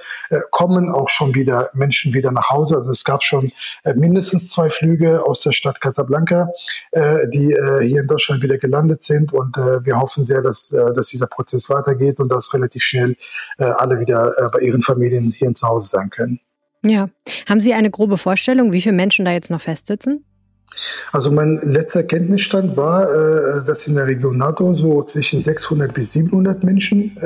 kommen 0.52 0.90
auch 0.90 1.10
schon 1.10 1.36
wieder 1.36 1.70
Menschen 1.74 2.14
wieder 2.14 2.32
nach 2.32 2.50
Hause. 2.50 2.76
Also 2.76 2.92
es 2.92 3.04
gab 3.04 3.24
schon 3.24 3.52
mindestens 3.96 4.50
zwei 4.50 4.70
Flüge 4.70 5.26
aus 5.26 5.42
der 5.42 5.52
Stadt 5.52 5.82
Casablanca, 5.82 6.50
die 6.94 7.56
hier 7.82 8.02
in 8.02 8.08
Deutschland 8.08 8.42
wieder 8.44 8.58
gelandet 8.58 9.04
sind 9.04 9.34
und 9.34 9.56
wir 9.58 10.00
hoffen 10.00 10.26
sehr, 10.26 10.42
dass, 10.42 10.70
dass 10.70 11.08
dieser 11.08 11.28
Prozess 11.28 11.70
weitergeht 11.70 12.20
und 12.20 12.30
dass 12.30 12.54
relativ 12.54 12.84
schnell 12.84 13.16
alle 13.58 14.00
wieder 14.00 14.34
bei 14.52 14.60
ihren 14.60 14.82
Familien 14.82 15.32
hier 15.32 15.54
zu 15.54 15.68
Hause 15.68 15.90
sein 15.90 16.10
können. 16.10 16.40
Ja. 16.86 17.10
Haben 17.48 17.60
Sie 17.60 17.74
eine 17.74 17.92
grobe 17.92 18.18
Vorstellung, 18.18 18.74
wie 18.74 18.82
viele 18.82 18.96
Menschen 18.96 19.26
da 19.26 19.32
jetzt 19.32 19.52
noch 19.52 19.62
festsitzen? 19.62 20.26
Also 21.12 21.32
mein 21.32 21.60
letzter 21.64 22.04
Kenntnisstand 22.04 22.78
war, 22.78 23.10
äh, 23.10 23.64
dass 23.66 23.88
in 23.88 23.96
der 23.96 24.08
Region 24.08 24.38
NATO 24.38 24.74
so 24.74 25.04
zwischen 25.04 25.42
600 25.42 25.94
bis 25.94 26.14
700 26.14 26.64
Menschen 26.64 27.18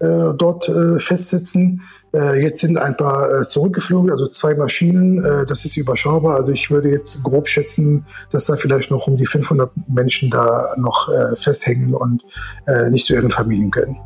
äh, 0.00 0.04
äh, 0.04 0.34
dort 0.36 0.70
festsitzen. 0.98 1.82
Jetzt 2.14 2.60
sind 2.60 2.76
ein 2.76 2.94
paar 2.94 3.48
zurückgeflogen, 3.48 4.10
also 4.10 4.26
zwei 4.26 4.54
Maschinen. 4.54 5.46
das 5.46 5.64
ist 5.64 5.78
überschaubar. 5.78 6.36
Also 6.36 6.52
ich 6.52 6.70
würde 6.70 6.90
jetzt 6.90 7.22
grob 7.22 7.48
schätzen, 7.48 8.04
dass 8.30 8.44
da 8.44 8.56
vielleicht 8.56 8.90
noch 8.90 9.06
um 9.06 9.16
die 9.16 9.24
500 9.24 9.70
Menschen 9.88 10.28
da 10.28 10.74
noch 10.76 11.08
festhängen 11.36 11.94
und 11.94 12.22
nicht 12.90 13.06
zu 13.06 13.14
ihren 13.14 13.30
Familien 13.30 13.70
können. 13.70 13.96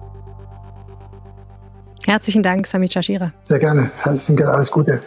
Herzlichen 2.07 2.43
Dank, 2.43 2.67
Sami 2.67 2.89
Chashira. 2.89 3.33
Sehr 3.43 3.59
gerne. 3.59 3.91
Alles 4.03 4.71
Gute. 4.71 5.03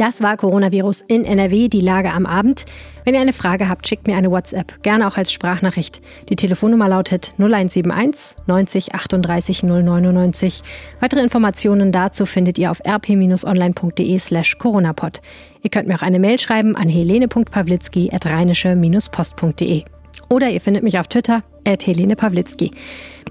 Das 0.00 0.22
war 0.22 0.38
Coronavirus 0.38 1.02
in 1.08 1.26
NRW, 1.26 1.68
die 1.68 1.82
Lage 1.82 2.10
am 2.10 2.24
Abend. 2.24 2.64
Wenn 3.04 3.12
ihr 3.12 3.20
eine 3.20 3.34
Frage 3.34 3.68
habt, 3.68 3.86
schickt 3.86 4.06
mir 4.06 4.16
eine 4.16 4.30
WhatsApp, 4.30 4.82
gerne 4.82 5.06
auch 5.06 5.18
als 5.18 5.30
Sprachnachricht. 5.30 6.00
Die 6.30 6.36
Telefonnummer 6.36 6.88
lautet 6.88 7.34
0171 7.36 8.36
90 8.46 8.94
38 8.94 9.62
099. 9.64 10.62
Weitere 11.00 11.20
Informationen 11.20 11.92
dazu 11.92 12.24
findet 12.24 12.58
ihr 12.58 12.70
auf 12.70 12.80
rp-online.de 12.82 14.18
slash 14.18 14.56
coronapod. 14.56 15.20
Ihr 15.62 15.68
könnt 15.68 15.86
mir 15.86 15.96
auch 15.96 16.02
eine 16.02 16.18
Mail 16.18 16.38
schreiben 16.38 16.74
an 16.76 16.88
helene.pawlitzki 16.88 18.10
at 18.14 18.24
rheinische-post.de. 18.24 19.84
Oder 20.30 20.48
ihr 20.50 20.60
findet 20.60 20.84
mich 20.84 20.98
auf 20.98 21.08
Twitter, 21.08 21.42
at 21.66 21.86
Helene 21.86 22.14
Pawlitzki. 22.14 22.70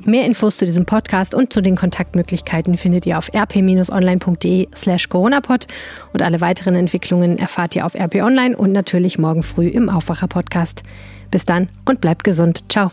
Mehr 0.03 0.25
Infos 0.25 0.57
zu 0.57 0.65
diesem 0.65 0.85
Podcast 0.85 1.33
und 1.33 1.53
zu 1.53 1.61
den 1.61 1.77
Kontaktmöglichkeiten 1.77 2.75
findet 2.77 3.05
ihr 3.05 3.17
auf 3.17 3.29
rp-online.de 3.33 4.67
slash 4.75 5.07
coronapod 5.07 5.67
und 6.13 6.21
alle 6.21 6.41
weiteren 6.41 6.75
Entwicklungen 6.75 7.37
erfahrt 7.37 7.75
ihr 7.75 7.85
auf 7.85 7.95
RP 7.95 8.15
Online 8.15 8.55
und 8.55 8.73
natürlich 8.73 9.17
morgen 9.17 9.43
früh 9.43 9.67
im 9.67 9.89
Aufwacher-Podcast. 9.89 10.83
Bis 11.31 11.45
dann 11.45 11.69
und 11.85 12.01
bleibt 12.01 12.25
gesund. 12.25 12.65
Ciao. 12.69 12.91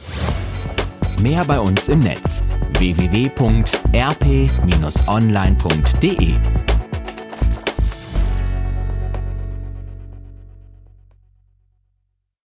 Mehr 1.20 1.44
bei 1.44 1.58
uns 1.58 1.88
im 1.88 1.98
Netz 2.00 2.44
www.rp-online.de 2.78 3.56